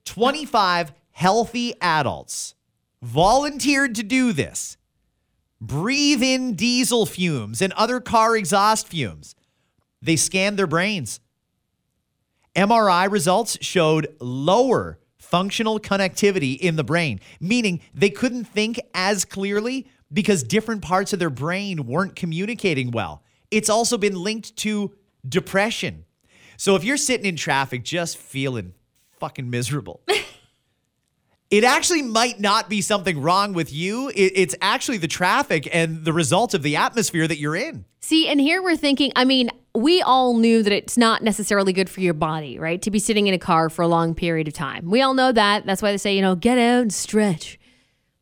25 0.04 0.92
healthy 1.12 1.74
adults 1.80 2.54
volunteered 3.02 3.94
to 3.94 4.02
do 4.02 4.32
this, 4.32 4.76
breathe 5.60 6.22
in 6.22 6.54
diesel 6.54 7.06
fumes 7.06 7.60
and 7.60 7.72
other 7.74 8.00
car 8.00 8.36
exhaust 8.36 8.88
fumes, 8.88 9.34
they 10.00 10.16
scanned 10.16 10.58
their 10.58 10.66
brains. 10.66 11.20
MRI 12.56 13.10
results 13.10 13.58
showed 13.60 14.14
lower 14.20 14.98
functional 15.18 15.80
connectivity 15.80 16.56
in 16.58 16.76
the 16.76 16.84
brain, 16.84 17.18
meaning 17.40 17.80
they 17.92 18.10
couldn't 18.10 18.44
think 18.44 18.78
as 18.94 19.24
clearly 19.24 19.86
because 20.12 20.42
different 20.42 20.82
parts 20.82 21.12
of 21.12 21.18
their 21.18 21.30
brain 21.30 21.86
weren't 21.86 22.14
communicating 22.14 22.90
well. 22.90 23.22
It's 23.50 23.68
also 23.68 23.98
been 23.98 24.22
linked 24.22 24.56
to 24.58 24.94
depression. 25.28 26.04
So 26.56 26.76
if 26.76 26.84
you're 26.84 26.96
sitting 26.96 27.26
in 27.26 27.36
traffic 27.36 27.82
just 27.82 28.16
feeling 28.16 28.74
fucking 29.18 29.48
miserable, 29.50 30.00
it 31.50 31.62
actually 31.64 32.02
might 32.02 32.40
not 32.40 32.68
be 32.68 32.80
something 32.80 33.20
wrong 33.20 33.52
with 33.52 33.72
you. 33.72 34.08
It- 34.08 34.32
it's 34.34 34.54
actually 34.60 34.98
the 34.98 35.08
traffic 35.08 35.68
and 35.72 36.04
the 36.04 36.12
result 36.12 36.54
of 36.54 36.62
the 36.62 36.76
atmosphere 36.76 37.28
that 37.28 37.38
you're 37.38 37.56
in. 37.56 37.84
See, 38.00 38.28
and 38.28 38.40
here 38.40 38.62
we're 38.62 38.76
thinking, 38.76 39.12
I 39.16 39.24
mean, 39.24 39.50
we 39.74 40.02
all 40.02 40.36
knew 40.36 40.62
that 40.62 40.72
it's 40.72 40.96
not 40.96 41.22
necessarily 41.22 41.72
good 41.72 41.88
for 41.88 42.00
your 42.00 42.14
body, 42.14 42.58
right? 42.58 42.80
To 42.82 42.90
be 42.90 42.98
sitting 42.98 43.26
in 43.26 43.34
a 43.34 43.38
car 43.38 43.68
for 43.70 43.82
a 43.82 43.88
long 43.88 44.14
period 44.14 44.46
of 44.48 44.54
time. 44.54 44.90
We 44.90 45.00
all 45.00 45.14
know 45.14 45.32
that. 45.32 45.66
That's 45.66 45.80
why 45.82 45.90
they 45.92 45.98
say, 45.98 46.14
you 46.14 46.22
know, 46.22 46.34
get 46.34 46.58
out 46.58 46.82
and 46.82 46.92
stretch. 46.92 47.58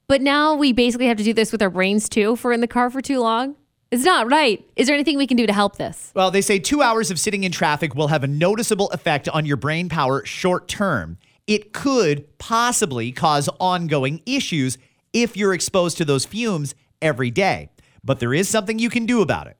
But 0.09 0.21
now 0.21 0.55
we 0.55 0.73
basically 0.73 1.07
have 1.07 1.17
to 1.19 1.25
do 1.25 1.33
this 1.33 1.53
with 1.53 1.63
our 1.63 1.71
brains 1.71 2.09
too 2.09 2.33
if 2.35 2.45
we're 2.45 2.53
in 2.53 2.61
the 2.61 2.67
car 2.67 2.91
for 2.91 3.01
too 3.01 3.21
long. 3.21 3.57
It's 3.93 4.05
not 4.05 4.31
right. 4.31 4.67
Is 4.75 4.87
there 4.87 4.95
anything 4.95 5.19
we 5.19 5.27
can 5.27 5.37
do 5.37 5.47
to 5.47 5.53
help 5.53 5.77
this? 5.77 6.13
Well, 6.15 6.31
they 6.31 6.41
say 6.41 6.59
two 6.59 6.81
hours 6.81 7.11
of 7.11 7.21
sitting 7.21 7.45
in 7.45 7.53
traffic 7.53 7.95
will 7.95 8.09
have 8.09 8.25
a 8.25 8.27
noticeable 8.27 8.89
effect 8.89 9.29
on 9.29 9.45
your 9.45 9.59
brain 9.59 9.91
power 9.91 10.25
short 10.25 10.67
term. 10.67 11.19
It 11.47 11.75
could 11.75 12.39
possibly 12.39 13.13
cause 13.13 13.51
ongoing 13.61 14.23
issues 14.25 14.79
if 15.13 15.37
you're 15.37 15.53
exposed 15.53 15.99
to 15.99 16.07
those 16.07 16.25
fumes 16.25 16.75
every 17.03 17.31
day. 17.31 17.69
But 18.03 18.19
there 18.19 18.33
is 18.33 18.49
something 18.49 18.79
you 18.79 18.89
can 18.89 19.05
do 19.05 19.21
about 19.21 19.47
it. 19.47 19.59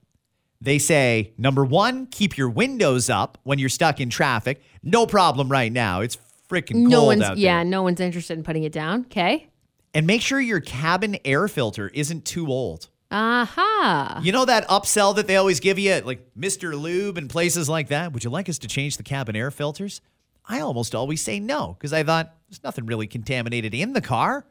They 0.63 0.79
say, 0.79 1.35
number 1.37 1.63
one, 1.63 2.07
keep 2.07 2.39
your 2.39 2.49
windows 2.49 3.11
up 3.11 3.37
when 3.43 3.59
you're 3.59 3.69
stuck 3.69 4.01
in 4.01 4.09
traffic. 4.09 4.63
No 4.83 5.05
problem 5.07 5.51
right 5.51 5.71
now. 5.71 6.01
It's 6.01 6.17
freaking 6.49 6.85
cold 6.85 6.89
no 6.89 7.05
one's 7.05 7.23
out 7.23 7.37
yeah, 7.37 7.57
there. 7.57 7.65
no 7.67 7.83
one's 7.83 8.01
interested 8.01 8.39
in 8.39 8.45
putting 8.45 8.63
it 8.63 8.73
down. 8.73 9.03
Okay. 9.03 9.49
And 9.93 10.07
make 10.07 10.23
sure 10.23 10.41
your 10.41 10.61
cabin 10.61 11.19
air 11.23 11.49
filter 11.49 11.89
isn't 11.89 12.25
too 12.25 12.47
old. 12.47 12.89
Aha. 13.13 14.21
You 14.23 14.33
know 14.33 14.47
that 14.47 14.67
upsell 14.69 15.15
that 15.17 15.27
they 15.27 15.37
always 15.37 15.61
give 15.61 15.79
you 15.79 15.91
at 15.91 16.07
like 16.07 16.27
Mr. 16.37 16.81
Lube 16.81 17.19
and 17.19 17.29
places 17.29 17.69
like 17.69 17.89
that? 17.89 18.13
Would 18.13 18.25
you 18.25 18.31
like 18.31 18.49
us 18.49 18.59
to 18.61 18.69
change 18.69 18.97
the 18.97 19.03
cabin 19.03 19.37
air 19.37 19.51
filters? 19.51 20.01
I 20.47 20.61
almost 20.61 20.95
always 20.95 21.21
say 21.21 21.39
no 21.39 21.77
because 21.79 21.93
I 21.93 22.03
thought 22.03 22.35
there's 22.49 22.65
nothing 22.65 22.87
really 22.87 23.07
contaminated 23.07 23.75
in 23.75 23.93
the 23.93 24.01
car. 24.01 24.47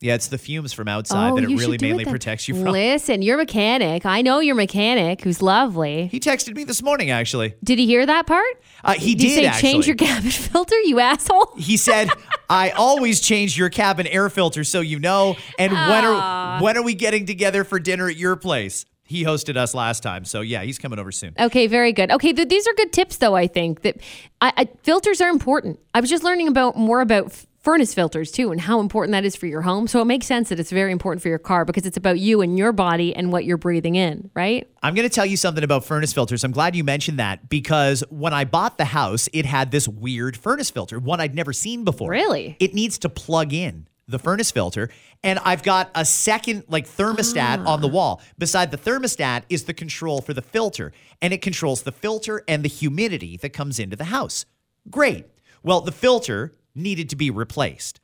Yeah, 0.00 0.14
it's 0.14 0.28
the 0.28 0.36
fumes 0.36 0.74
from 0.74 0.88
outside 0.88 1.34
that 1.36 1.44
it 1.44 1.50
Oh, 1.50 1.56
really 1.56 1.78
mainly 1.80 2.02
it 2.02 2.08
protects 2.08 2.48
you 2.48 2.54
from. 2.54 2.64
Listen, 2.72 3.22
your 3.22 3.38
mechanic. 3.38 4.04
I 4.04 4.20
know 4.20 4.40
your 4.40 4.54
mechanic 4.54 5.22
who's 5.22 5.40
lovely. 5.40 6.08
He 6.08 6.20
texted 6.20 6.54
me 6.54 6.64
this 6.64 6.82
morning 6.82 7.10
actually. 7.10 7.54
Did 7.64 7.78
he 7.78 7.86
hear 7.86 8.04
that 8.04 8.26
part? 8.26 8.62
Uh, 8.84 8.92
he 8.92 9.14
Did 9.14 9.22
did 9.28 9.34
say 9.36 9.46
actually. 9.46 9.70
change 9.72 9.86
your 9.86 9.96
cabin 9.96 10.30
filter, 10.30 10.78
you 10.82 11.00
asshole? 11.00 11.54
he 11.56 11.78
said, 11.78 12.10
"I 12.50 12.70
always 12.70 13.20
change 13.20 13.56
your 13.56 13.70
cabin 13.70 14.06
air 14.06 14.28
filter 14.28 14.64
so 14.64 14.80
you 14.80 14.98
know." 14.98 15.36
And 15.58 15.72
when 15.72 16.04
are 16.04 16.62
when 16.62 16.76
are 16.76 16.82
we 16.82 16.92
getting 16.94 17.24
together 17.24 17.64
for 17.64 17.78
dinner 17.78 18.08
at 18.08 18.16
your 18.16 18.36
place? 18.36 18.84
He 19.08 19.24
hosted 19.24 19.56
us 19.56 19.72
last 19.72 20.02
time, 20.02 20.24
so 20.24 20.40
yeah, 20.40 20.62
he's 20.62 20.80
coming 20.80 20.98
over 20.98 21.12
soon. 21.12 21.32
Okay, 21.38 21.68
very 21.68 21.92
good. 21.92 22.10
Okay, 22.10 22.32
th- 22.32 22.48
these 22.48 22.66
are 22.66 22.72
good 22.74 22.92
tips, 22.92 23.18
though. 23.18 23.36
I 23.36 23.46
think 23.46 23.82
that 23.82 23.98
I, 24.40 24.52
I, 24.56 24.68
filters 24.82 25.20
are 25.20 25.28
important. 25.28 25.78
I 25.94 26.00
was 26.00 26.10
just 26.10 26.24
learning 26.24 26.48
about 26.48 26.76
more 26.76 27.00
about 27.00 27.26
f- 27.26 27.45
furnace 27.66 27.92
filters 27.92 28.30
too, 28.30 28.52
and 28.52 28.60
how 28.60 28.78
important 28.78 29.10
that 29.10 29.24
is 29.24 29.34
for 29.34 29.46
your 29.46 29.62
home. 29.62 29.88
So 29.88 30.00
it 30.00 30.04
makes 30.04 30.24
sense 30.24 30.50
that 30.50 30.60
it's 30.60 30.70
very 30.70 30.92
important 30.92 31.20
for 31.20 31.28
your 31.28 31.40
car 31.40 31.64
because 31.64 31.84
it's 31.84 31.96
about 31.96 32.20
you 32.20 32.40
and 32.40 32.56
your 32.56 32.70
body 32.70 33.12
and 33.12 33.32
what 33.32 33.44
you're 33.44 33.56
breathing 33.56 33.96
in, 33.96 34.30
right? 34.34 34.70
I'm 34.84 34.94
going 34.94 35.08
to 35.08 35.12
tell 35.12 35.26
you 35.26 35.36
something 35.36 35.64
about 35.64 35.84
furnace 35.84 36.12
filters. 36.12 36.44
I'm 36.44 36.52
glad 36.52 36.76
you 36.76 36.84
mentioned 36.84 37.18
that 37.18 37.48
because 37.48 38.04
when 38.08 38.32
I 38.32 38.44
bought 38.44 38.78
the 38.78 38.84
house, 38.84 39.28
it 39.32 39.46
had 39.46 39.72
this 39.72 39.88
weird 39.88 40.36
furnace 40.36 40.70
filter, 40.70 41.00
one 41.00 41.20
I'd 41.20 41.34
never 41.34 41.52
seen 41.52 41.82
before. 41.82 42.08
Really? 42.08 42.56
It 42.60 42.72
needs 42.72 42.98
to 42.98 43.08
plug 43.08 43.52
in 43.52 43.88
the 44.06 44.20
furnace 44.20 44.52
filter, 44.52 44.88
and 45.24 45.40
I've 45.40 45.64
got 45.64 45.90
a 45.96 46.04
second 46.04 46.66
like 46.68 46.86
thermostat 46.86 47.66
on 47.66 47.80
the 47.80 47.88
ah. 47.88 47.90
wall. 47.90 48.22
Beside 48.38 48.70
the 48.70 48.78
thermostat 48.78 49.42
is 49.48 49.64
the 49.64 49.74
control 49.74 50.20
for 50.20 50.34
the 50.34 50.42
filter, 50.42 50.92
and 51.20 51.34
it 51.34 51.42
controls 51.42 51.82
the 51.82 51.90
filter 51.90 52.44
and 52.46 52.62
the 52.62 52.68
humidity 52.68 53.36
that 53.38 53.52
comes 53.52 53.80
into 53.80 53.96
the 53.96 54.04
house. 54.04 54.46
Great. 54.88 55.26
Well, 55.64 55.80
the 55.80 55.90
filter 55.90 56.52
needed 56.76 57.10
to 57.10 57.16
be 57.16 57.30
replaced. 57.30 58.00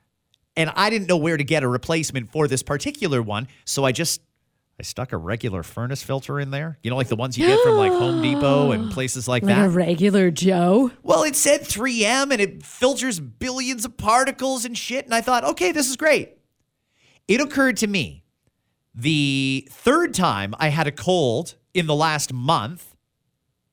And 0.57 0.71
I 0.75 0.91
didn't 0.91 1.09
know 1.09 1.17
where 1.17 1.37
to 1.37 1.45
get 1.45 1.63
a 1.63 1.69
replacement 1.69 2.31
for 2.31 2.47
this 2.47 2.63
particular 2.63 3.23
one, 3.23 3.49
so 3.65 3.85
I 3.85 3.93
just 3.93 4.21
I 4.79 4.83
stuck 4.83 5.13
a 5.13 5.17
regular 5.17 5.63
furnace 5.63 6.03
filter 6.03 6.41
in 6.41 6.51
there. 6.51 6.79
You 6.83 6.91
know, 6.91 6.97
like 6.97 7.09
the 7.09 7.17
ones 7.17 7.39
you 7.39 7.47
get 7.47 7.61
from 7.63 7.77
like 7.77 7.93
Home 7.93 8.23
Depot 8.23 8.73
and 8.73 8.91
places 8.93 9.29
like 9.29 9.45
that. 9.45 9.67
A 9.67 9.69
regular 9.69 10.31
Joe. 10.31 10.91
Well, 11.03 11.23
it 11.23 11.37
said 11.37 11.61
3M 11.63 12.33
and 12.33 12.41
it 12.41 12.63
filters 12.65 13.21
billions 13.21 13.85
of 13.85 13.97
particles 13.97 14.65
and 14.65 14.77
shit. 14.77 15.05
And 15.05 15.15
I 15.15 15.21
thought, 15.21 15.45
okay, 15.45 15.73
this 15.73 15.89
is 15.89 15.97
great. 15.97 16.37
It 17.29 17.41
occurred 17.41 17.77
to 17.79 17.87
me 17.87 18.25
the 18.95 19.69
third 19.71 20.15
time 20.15 20.55
I 20.59 20.69
had 20.69 20.87
a 20.87 20.93
cold 20.93 21.55
in 21.75 21.87
the 21.87 21.95
last 21.95 22.33
month, 22.33 22.92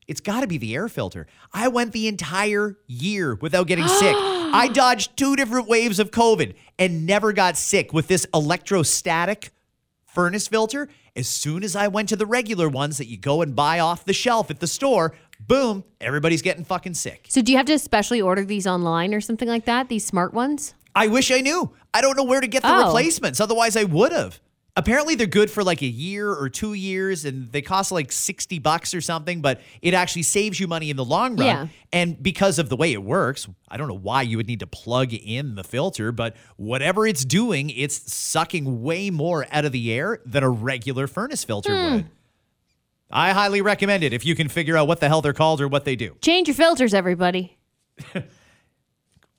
it's 0.09 0.19
got 0.21 0.41
to 0.41 0.47
be 0.47 0.57
the 0.57 0.75
air 0.75 0.89
filter. 0.89 1.27
I 1.53 1.67
went 1.69 1.93
the 1.93 2.07
entire 2.07 2.77
year 2.87 3.35
without 3.35 3.67
getting 3.67 3.87
sick. 3.99 4.15
I 4.17 4.67
dodged 4.67 5.15
two 5.15 5.35
different 5.35 5.67
waves 5.67 5.99
of 5.99 6.11
COVID 6.11 6.55
and 6.77 7.05
never 7.05 7.31
got 7.31 7.55
sick 7.55 7.93
with 7.93 8.07
this 8.07 8.25
electrostatic 8.33 9.51
furnace 10.05 10.47
filter. 10.47 10.89
As 11.15 11.27
soon 11.27 11.63
as 11.63 11.75
I 11.75 11.87
went 11.87 12.09
to 12.09 12.15
the 12.15 12.25
regular 12.25 12.69
ones 12.69 12.97
that 12.97 13.07
you 13.07 13.17
go 13.17 13.41
and 13.41 13.55
buy 13.55 13.79
off 13.79 14.05
the 14.05 14.13
shelf 14.13 14.49
at 14.49 14.59
the 14.59 14.67
store, 14.67 15.13
boom, 15.39 15.83
everybody's 16.01 16.41
getting 16.41 16.63
fucking 16.63 16.93
sick. 16.93 17.25
So 17.29 17.41
do 17.41 17.51
you 17.51 17.57
have 17.57 17.65
to 17.67 17.73
especially 17.73 18.21
order 18.21 18.43
these 18.45 18.65
online 18.67 19.13
or 19.13 19.21
something 19.21 19.47
like 19.47 19.65
that? 19.65 19.89
These 19.89 20.05
smart 20.05 20.33
ones? 20.33 20.73
I 20.95 21.07
wish 21.07 21.29
I 21.31 21.41
knew. 21.41 21.71
I 21.93 22.01
don't 22.01 22.17
know 22.17 22.23
where 22.23 22.41
to 22.41 22.47
get 22.47 22.63
the 22.63 22.73
Oh. 22.73 22.85
replacements. 22.85 23.39
Otherwise, 23.39 23.75
I 23.75 23.83
would 23.83 24.11
have. 24.11 24.39
Apparently, 24.79 25.15
they're 25.15 25.27
good 25.27 25.51
for 25.51 25.61
like 25.63 25.81
a 25.81 25.85
year 25.87 26.31
or 26.31 26.47
two 26.47 26.73
years, 26.73 27.25
and 27.25 27.51
they 27.51 27.61
cost 27.61 27.91
like 27.91 28.11
sixty 28.11 28.59
bucks 28.59 28.93
or 28.93 29.01
something. 29.01 29.41
But 29.41 29.59
it 29.81 29.93
actually 29.93 30.23
saves 30.23 30.57
you 30.59 30.67
money 30.67 30.89
in 30.89 30.95
the 30.95 31.03
long 31.05 31.35
run. 31.35 31.45
Yeah. 31.45 31.67
And 31.91 32.21
because 32.23 32.59
of 32.59 32.69
the 32.69 32.77
way 32.77 32.93
it 32.93 33.03
works, 33.03 33.47
I 33.67 33.75
don't 33.77 33.89
know 33.89 33.97
why 33.97 34.21
you 34.21 34.37
would 34.37 34.47
need 34.47 34.61
to 34.61 34.67
plug 34.67 35.13
in 35.13 35.55
the 35.55 35.63
filter, 35.63 36.11
but 36.13 36.35
whatever 36.55 37.05
it's 37.05 37.25
doing, 37.25 37.69
it's 37.71 38.13
sucking 38.13 38.81
way 38.81 39.09
more 39.09 39.45
out 39.51 39.65
of 39.65 39.71
the 39.73 39.91
air 39.91 40.19
than 40.25 40.43
a 40.43 40.49
regular 40.49 41.07
furnace 41.07 41.43
filter 41.43 41.75
Hmm. 41.75 41.93
would. 41.95 42.05
I 43.11 43.31
highly 43.31 43.61
recommend 43.61 44.03
it 44.03 44.13
if 44.13 44.23
you 44.25 44.35
can 44.35 44.47
figure 44.49 44.77
out 44.77 44.87
what 44.87 44.99
the 44.99 45.07
hell 45.07 45.21
they're 45.21 45.33
called 45.33 45.61
or 45.61 45.67
what 45.67 45.83
they 45.83 45.95
do. 45.95 46.15
Change 46.21 46.47
your 46.47 46.55
filters, 46.55 46.93
everybody. 46.93 47.57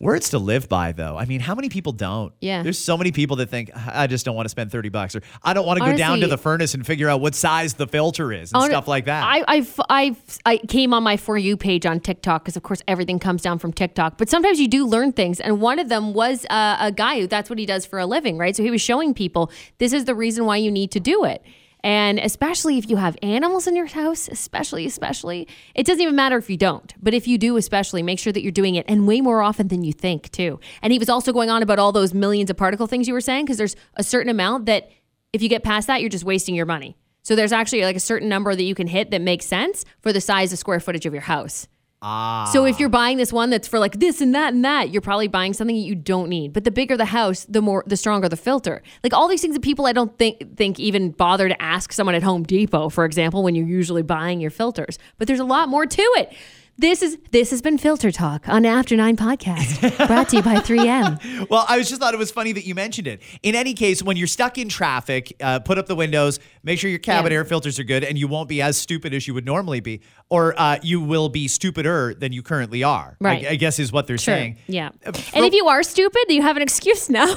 Words 0.01 0.31
to 0.31 0.39
live 0.39 0.67
by, 0.67 0.93
though. 0.93 1.19
I 1.19 1.27
mean, 1.27 1.41
how 1.41 1.55
many 1.55 1.69
people 1.69 1.93
don't? 1.93 2.33
Yeah. 2.41 2.63
There's 2.63 2.79
so 2.79 2.97
many 2.97 3.13
people 3.13 3.37
that 3.37 3.51
think, 3.51 3.71
I 3.75 4.07
just 4.07 4.25
don't 4.25 4.35
want 4.35 4.47
to 4.47 4.49
spend 4.49 4.73
30 4.73 4.89
bucks, 4.89 5.15
or 5.15 5.21
I 5.43 5.53
don't 5.53 5.67
want 5.67 5.79
to 5.79 5.85
go 5.85 5.95
down 5.95 6.21
to 6.21 6.27
the 6.27 6.39
furnace 6.39 6.73
and 6.73 6.87
figure 6.87 7.07
out 7.07 7.21
what 7.21 7.35
size 7.35 7.75
the 7.75 7.87
filter 7.87 8.33
is 8.33 8.51
and 8.51 8.63
Hon- 8.63 8.71
stuff 8.71 8.89
like 8.89 9.05
that. 9.05 9.23
I, 9.23 9.45
I, 9.47 9.67
I, 9.91 10.17
I 10.47 10.57
came 10.57 10.95
on 10.95 11.03
my 11.03 11.19
For 11.19 11.37
You 11.37 11.55
page 11.59 11.85
on 11.85 12.01
TikTok 12.01 12.45
because, 12.45 12.57
of 12.57 12.63
course, 12.63 12.81
everything 12.89 13.19
comes 13.19 13.43
down 13.43 13.59
from 13.59 13.75
TikTok. 13.75 14.17
But 14.17 14.31
sometimes 14.31 14.59
you 14.59 14.69
do 14.69 14.87
learn 14.87 15.13
things. 15.13 15.39
And 15.39 15.61
one 15.61 15.79
of 15.79 15.91
them 15.91 16.15
was 16.15 16.47
uh, 16.49 16.79
a 16.81 16.91
guy 16.91 17.21
who 17.21 17.27
that's 17.27 17.51
what 17.51 17.59
he 17.59 17.67
does 17.67 17.85
for 17.85 17.99
a 17.99 18.07
living, 18.07 18.39
right? 18.39 18.57
So 18.57 18.63
he 18.63 18.71
was 18.71 18.81
showing 18.81 19.13
people 19.13 19.53
this 19.77 19.93
is 19.93 20.07
the 20.07 20.15
reason 20.15 20.47
why 20.47 20.57
you 20.57 20.71
need 20.71 20.93
to 20.93 21.01
do 21.01 21.25
it. 21.25 21.43
And 21.83 22.19
especially 22.19 22.77
if 22.77 22.91
you 22.91 22.97
have 22.97 23.17
animals 23.23 23.67
in 23.67 23.75
your 23.75 23.87
house, 23.87 24.29
especially, 24.29 24.85
especially, 24.85 25.49
it 25.75 25.87
doesn't 25.87 26.03
even 26.03 26.15
matter 26.15 26.37
if 26.37 26.51
you 26.51 26.57
don't, 26.57 26.93
but 27.03 27.15
if 27.15 27.27
you 27.27 27.39
do, 27.39 27.57
especially, 27.57 28.03
make 28.03 28.19
sure 28.19 28.33
that 28.33 28.43
you're 28.43 28.53
doing 28.53 28.75
it 28.75 28.85
and 28.87 29.07
way 29.07 29.21
more 29.21 29.41
often 29.41 29.69
than 29.69 29.83
you 29.83 29.93
think, 29.93 30.31
too. 30.31 30.61
And 30.83 30.93
he 30.93 30.99
was 30.99 31.09
also 31.09 31.33
going 31.33 31.49
on 31.49 31.63
about 31.63 31.79
all 31.79 31.93
those 31.93 32.13
millions 32.13 32.51
of 32.51 32.57
particle 32.57 32.87
things 32.87 33.09
you 33.09 33.15
were 33.15 33.21
saying, 33.21 33.47
because 33.47 33.57
there's 33.57 33.77
a 33.95 34.05
certain 34.05 34.31
amount 34.31 34.67
that 34.67 34.91
if 35.33 35.43
you 35.43 35.49
get 35.49 35.63
past 35.63 35.87
that, 35.87 36.01
you're 36.01 36.11
just 36.11 36.25
wasting 36.25 36.55
your 36.55 36.67
money. 36.67 36.97
So 37.23 37.37
there's 37.37 37.53
actually 37.53 37.83
like 37.83 37.97
a 37.97 38.01
certain 38.01 38.29
number 38.29 38.55
that 38.55 38.63
you 38.63 38.75
can 38.75 38.87
hit 38.87 39.11
that 39.11 39.21
makes 39.21 39.47
sense 39.47 39.85
for 40.01 40.13
the 40.13 40.21
size 40.21 40.53
of 40.53 40.59
square 40.59 40.81
footage 40.81 41.07
of 41.07 41.13
your 41.13 41.23
house. 41.23 41.67
Ah. 42.03 42.49
So 42.51 42.65
if 42.65 42.81
you're 42.81 42.89
buying 42.89 43.19
this 43.19 43.33
one 43.33 43.51
that's 43.51 43.69
for 43.69 43.79
like 43.79 44.01
this 44.01 44.23
and 44.23 44.35
that 44.35 44.55
and 44.55 44.65
that, 44.65 44.91
you're 44.91 45.03
probably 45.03 45.29
buying 45.29 45.53
something 45.53 45.77
that 45.77 45.83
you 45.83 45.95
don't 45.95 46.31
need. 46.31 46.53
But 46.53 46.65
the 46.65 46.71
bigger 46.71 46.97
the 46.97 47.07
house, 47.07 47.45
the 47.45 47.61
more 47.61 47.85
the 47.87 47.97
stronger 47.97 48.29
the 48.29 48.39
filter. 48.39 48.83
Like 49.05 49.13
all 49.13 49.29
these 49.29 49.43
things 49.43 49.55
that 49.55 49.63
people 49.63 49.87
I 49.87 49.93
don't 49.93 50.17
think 50.19 50.57
think 50.57 50.81
even 50.81 51.11
bother 51.11 51.49
to 51.49 51.63
ask 51.63 51.93
someone 51.93 52.15
at 52.15 52.23
Home 52.23 52.43
Depot, 52.43 52.89
for 52.89 53.05
example, 53.05 53.43
when 53.43 53.55
you're 53.55 53.67
usually 53.67 54.03
buying 54.03 54.41
your 54.41 54.51
filters. 54.51 54.99
But 55.19 55.29
there's 55.29 55.41
a 55.41 55.45
lot 55.45 55.69
more 55.69 55.85
to 55.85 56.03
it. 56.17 56.33
This 56.81 57.03
is 57.03 57.19
this 57.31 57.51
has 57.51 57.61
been 57.61 57.77
Filter 57.77 58.11
Talk 58.11 58.49
on 58.49 58.65
After 58.65 58.97
Nine 58.97 59.15
Podcast, 59.15 60.07
brought 60.07 60.31
to 60.31 60.37
you 60.37 60.43
by 60.43 60.55
3M. 60.55 61.49
Well, 61.51 61.67
I 61.69 61.77
was 61.77 61.89
just 61.91 62.01
thought 62.01 62.15
it 62.15 62.17
was 62.19 62.31
funny 62.31 62.53
that 62.53 62.65
you 62.65 62.75
mentioned 62.75 63.07
it. 63.07 63.21
In 63.43 63.55
any 63.55 63.75
case, 63.75 64.03
when 64.03 64.17
you're 64.17 64.27
stuck 64.27 64.57
in 64.57 64.71
traffic, 64.71 65.37
uh, 65.43 65.59
put 65.59 65.77
up 65.77 65.87
the 65.87 65.95
windows, 65.95 66.39
make 66.63 66.79
sure 66.79 66.89
your 66.89 66.99
cabin 66.99 67.33
Yeah. 67.33 67.39
air 67.39 67.45
filters 67.45 67.79
are 67.79 67.85
good, 67.85 68.03
and 68.03 68.17
you 68.17 68.29
won't 68.29 68.49
be 68.49 68.63
as 68.63 68.79
stupid 68.79 69.13
as 69.13 69.29
you 69.29 69.35
would 69.35 69.45
normally 69.45 69.81
be, 69.81 70.01
or 70.31 70.59
uh, 70.59 70.79
you 70.83 71.03
will 71.03 71.29
be 71.29 71.49
stupider 71.49 72.15
than 72.15 72.33
you 72.33 72.43
currently 72.43 72.83
are. 72.83 73.17
I- 73.21 73.25
Right. 73.25 73.47
I, 73.47 73.57
guess 73.57 73.79
is 73.79 73.93
what 73.93 74.07
they're 74.07 74.17
saying. 74.17 74.57
Yeah. 74.67 74.89
Uh, 75.05 75.13
And 75.35 75.45
if 75.45 75.53
you 75.53 75.67
are 75.69 75.83
stupid, 75.83 76.25
you 76.29 76.41
have 76.41 76.57
an 76.57 76.63
excuse 76.63 77.11
now. 77.11 77.27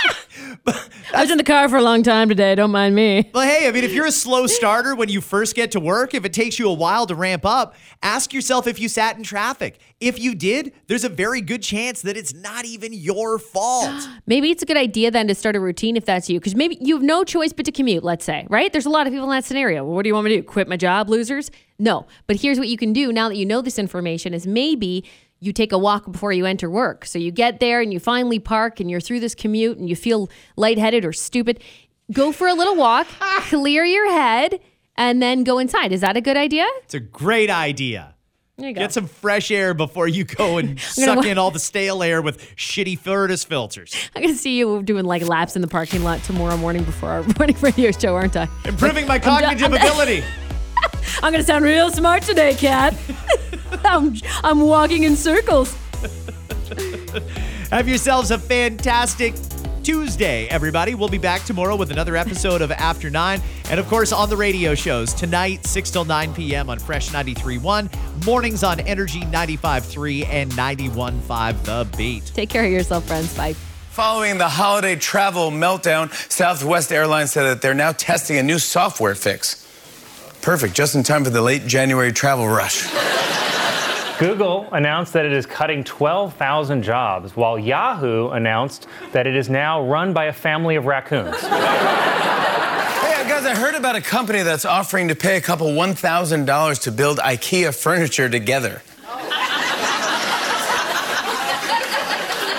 I 1.14 1.22
was 1.22 1.30
in 1.30 1.38
the 1.38 1.44
car 1.44 1.68
for 1.68 1.76
a 1.76 1.82
long 1.82 2.02
time 2.02 2.28
today. 2.28 2.54
Don't 2.54 2.70
mind 2.70 2.94
me. 2.94 3.30
Well, 3.34 3.46
hey, 3.46 3.68
I 3.68 3.72
mean, 3.72 3.84
if 3.84 3.92
you're 3.92 4.06
a 4.06 4.12
slow 4.12 4.46
starter 4.46 4.94
when 4.94 5.08
you 5.08 5.20
first 5.20 5.54
get 5.54 5.72
to 5.72 5.80
work, 5.80 6.14
if 6.14 6.24
it 6.24 6.32
takes 6.32 6.58
you 6.58 6.68
a 6.68 6.72
while 6.72 7.06
to 7.06 7.14
ramp 7.14 7.44
up, 7.44 7.74
ask 8.02 8.32
yourself 8.32 8.66
if 8.66 8.80
you 8.80 8.88
sat 8.88 9.16
in 9.16 9.22
traffic. 9.22 9.78
If 10.00 10.18
you 10.18 10.34
did, 10.34 10.72
there's 10.86 11.04
a 11.04 11.08
very 11.08 11.40
good 11.40 11.62
chance 11.62 12.02
that 12.02 12.16
it's 12.16 12.32
not 12.32 12.64
even 12.64 12.92
your 12.92 13.38
fault. 13.38 14.08
Maybe 14.26 14.50
it's 14.50 14.62
a 14.62 14.66
good 14.66 14.76
idea 14.76 15.10
then 15.10 15.28
to 15.28 15.34
start 15.34 15.56
a 15.56 15.60
routine 15.60 15.96
if 15.96 16.04
that's 16.04 16.30
you, 16.30 16.38
because 16.38 16.54
maybe 16.54 16.78
you 16.80 16.94
have 16.96 17.02
no 17.02 17.24
choice 17.24 17.52
but 17.52 17.66
to 17.66 17.72
commute, 17.72 18.04
let's 18.04 18.24
say, 18.24 18.46
right? 18.48 18.72
There's 18.72 18.86
a 18.86 18.90
lot 18.90 19.06
of 19.06 19.12
people 19.12 19.24
in 19.24 19.36
that 19.36 19.44
scenario. 19.44 19.84
Well, 19.84 19.94
what 19.94 20.02
do 20.02 20.08
you 20.08 20.14
want 20.14 20.26
me 20.26 20.36
to 20.36 20.40
do? 20.40 20.42
Quit 20.42 20.68
my 20.68 20.76
job, 20.76 21.08
losers? 21.08 21.50
No. 21.78 22.06
But 22.26 22.36
here's 22.36 22.58
what 22.58 22.68
you 22.68 22.76
can 22.76 22.92
do 22.92 23.12
now 23.12 23.28
that 23.28 23.36
you 23.36 23.46
know 23.46 23.60
this 23.62 23.78
information 23.78 24.34
is 24.34 24.46
maybe 24.46 25.04
you 25.40 25.52
take 25.52 25.72
a 25.72 25.78
walk 25.78 26.10
before 26.10 26.32
you 26.32 26.44
enter 26.46 26.70
work. 26.70 27.04
So 27.06 27.18
you 27.18 27.30
get 27.30 27.60
there 27.60 27.80
and 27.80 27.92
you 27.92 27.98
finally 27.98 28.38
park 28.38 28.78
and 28.78 28.90
you're 28.90 29.00
through 29.00 29.20
this 29.20 29.34
commute 29.34 29.78
and 29.78 29.88
you 29.88 29.96
feel 29.96 30.28
lightheaded 30.56 31.04
or 31.04 31.12
stupid. 31.12 31.60
Go 32.12 32.30
for 32.30 32.46
a 32.46 32.54
little 32.54 32.76
walk, 32.76 33.06
ah. 33.20 33.44
clear 33.48 33.84
your 33.84 34.10
head, 34.10 34.60
and 34.96 35.22
then 35.22 35.44
go 35.44 35.58
inside. 35.58 35.92
Is 35.92 36.02
that 36.02 36.16
a 36.16 36.20
good 36.20 36.36
idea? 36.36 36.66
It's 36.82 36.94
a 36.94 37.00
great 37.00 37.50
idea. 37.50 38.14
There 38.58 38.68
you 38.68 38.74
go. 38.74 38.80
Get 38.80 38.92
some 38.92 39.06
fresh 39.06 39.50
air 39.50 39.72
before 39.72 40.06
you 40.06 40.24
go 40.24 40.58
and 40.58 40.78
suck 40.80 41.24
in 41.24 41.38
all 41.38 41.50
the 41.50 41.58
stale 41.58 42.02
air 42.02 42.20
with 42.20 42.54
shitty 42.56 42.98
Furnace 42.98 43.42
filters. 43.42 43.94
I'm 44.14 44.22
going 44.22 44.34
to 44.34 44.38
see 44.38 44.58
you 44.58 44.82
doing 44.82 45.06
like 45.06 45.22
laps 45.26 45.56
in 45.56 45.62
the 45.62 45.68
parking 45.68 46.02
lot 46.04 46.22
tomorrow 46.24 46.58
morning 46.58 46.84
before 46.84 47.08
our 47.08 47.22
morning 47.38 47.56
radio 47.62 47.90
show, 47.92 48.14
aren't 48.14 48.36
I? 48.36 48.48
Improving 48.66 49.06
my 49.06 49.18
cognitive 49.18 49.64
I'm 49.64 49.70
done. 49.70 49.80
ability. 49.80 50.22
I'm 51.22 51.32
gonna 51.32 51.42
sound 51.42 51.64
real 51.64 51.90
smart 51.90 52.22
today, 52.22 52.54
Kat. 52.54 52.94
I'm, 53.84 54.14
I'm 54.42 54.60
walking 54.60 55.04
in 55.04 55.16
circles. 55.16 55.76
Have 57.70 57.88
yourselves 57.88 58.30
a 58.30 58.38
fantastic 58.38 59.34
Tuesday, 59.82 60.46
everybody. 60.48 60.94
We'll 60.94 61.08
be 61.08 61.18
back 61.18 61.42
tomorrow 61.44 61.76
with 61.76 61.90
another 61.90 62.16
episode 62.16 62.62
of 62.62 62.70
After 62.70 63.10
Nine. 63.10 63.40
And 63.70 63.80
of 63.80 63.86
course, 63.88 64.12
on 64.12 64.28
the 64.28 64.36
radio 64.36 64.74
shows 64.74 65.14
tonight, 65.14 65.64
6 65.66 65.90
till 65.90 66.04
9 66.04 66.34
p.m. 66.34 66.70
on 66.70 66.78
Fresh 66.78 67.10
93.1, 67.10 68.24
mornings 68.26 68.62
on 68.62 68.80
Energy 68.80 69.20
95.3 69.20 70.26
and 70.28 70.50
91.5 70.52 71.64
The 71.64 71.96
Beat. 71.96 72.26
Take 72.34 72.50
care 72.50 72.64
of 72.64 72.70
yourself, 72.70 73.06
friends. 73.06 73.34
Bye. 73.36 73.54
Following 73.90 74.38
the 74.38 74.48
holiday 74.48 74.96
travel 74.96 75.50
meltdown, 75.50 76.12
Southwest 76.30 76.92
Airlines 76.92 77.32
said 77.32 77.44
that 77.44 77.62
they're 77.62 77.74
now 77.74 77.92
testing 77.92 78.36
a 78.38 78.42
new 78.42 78.58
software 78.58 79.14
fix. 79.14 79.66
Perfect, 80.42 80.74
just 80.74 80.94
in 80.94 81.02
time 81.02 81.24
for 81.24 81.30
the 81.30 81.42
late 81.42 81.66
January 81.66 82.12
travel 82.12 82.48
rush. 82.48 82.88
Google 84.20 84.68
announced 84.72 85.14
that 85.14 85.24
it 85.24 85.32
is 85.32 85.46
cutting 85.46 85.82
12,000 85.82 86.82
jobs, 86.82 87.34
while 87.34 87.58
Yahoo 87.58 88.28
announced 88.28 88.86
that 89.12 89.26
it 89.26 89.34
is 89.34 89.48
now 89.48 89.82
run 89.82 90.12
by 90.12 90.26
a 90.26 90.32
family 90.34 90.76
of 90.76 90.84
raccoons. 90.84 91.40
Hey, 91.40 91.46
uh, 91.48 93.24
guys, 93.26 93.46
I 93.46 93.54
heard 93.54 93.74
about 93.74 93.96
a 93.96 94.02
company 94.02 94.42
that's 94.42 94.66
offering 94.66 95.08
to 95.08 95.14
pay 95.14 95.38
a 95.38 95.40
couple 95.40 95.68
$1,000 95.68 96.82
to 96.82 96.92
build 96.92 97.16
IKEA 97.16 97.74
furniture 97.74 98.28
together. 98.28 98.82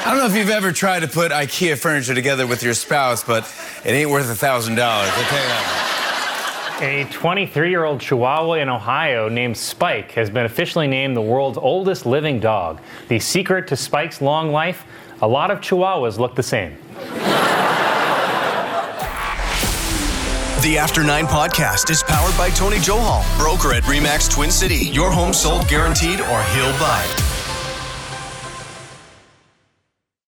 I 0.04 0.06
don't 0.08 0.17
know 0.17 0.26
if 0.26 0.36
you've 0.36 0.50
ever 0.50 0.71
tried 0.71 1.02
to 1.02 1.08
put 1.08 1.32
IKEA 1.32 1.78
furniture 1.78 2.15
together 2.15 2.47
with 2.47 2.63
your 2.63 2.74
spouse, 2.74 3.24
but 3.24 3.43
it 3.86 3.91
ain't 3.91 4.10
worth 4.10 4.26
$1,000. 4.26 4.80
I'll 4.80 5.06
tell 5.12 5.43
you 5.43 5.47
that. 5.47 5.81
A 6.82 7.04
23 7.12 7.70
year 7.70 7.84
old 7.86 8.02
Chihuahua 8.02 8.54
in 8.54 8.67
Ohio 8.67 9.30
named 9.30 9.56
Spike 9.56 10.13
has 10.13 10.32
been 10.32 10.46
officially 10.46 10.88
named 10.88 11.15
the 11.15 11.22
world's 11.22 11.60
oldest 11.60 12.08
living 12.08 12.39
dog. 12.39 12.82
The 13.08 13.20
secret 13.20 13.67
to 13.67 13.76
Spike's 13.76 14.20
long 14.20 14.52
life 14.52 14.84
a 15.22 15.28
lot 15.28 15.52
of 15.52 15.60
Chihuahuas 15.60 16.17
look 16.17 16.34
the 16.34 16.41
same. 16.41 16.76
The 20.63 20.78
After 20.80 21.04
Nine 21.04 21.26
podcast 21.26 21.91
is 21.91 22.02
powered 22.02 22.36
by 22.36 22.50
Tony 22.50 22.78
Johal, 22.78 23.24
broker 23.38 23.74
at 23.76 23.84
Remax 23.84 24.32
Twin 24.32 24.50
City. 24.50 24.88
Your 24.88 25.12
home 25.12 25.34
sold 25.34 25.67
guaranteed 25.67 26.20
or 26.22 26.44
he'll 26.44 26.72
buy. 26.80 27.31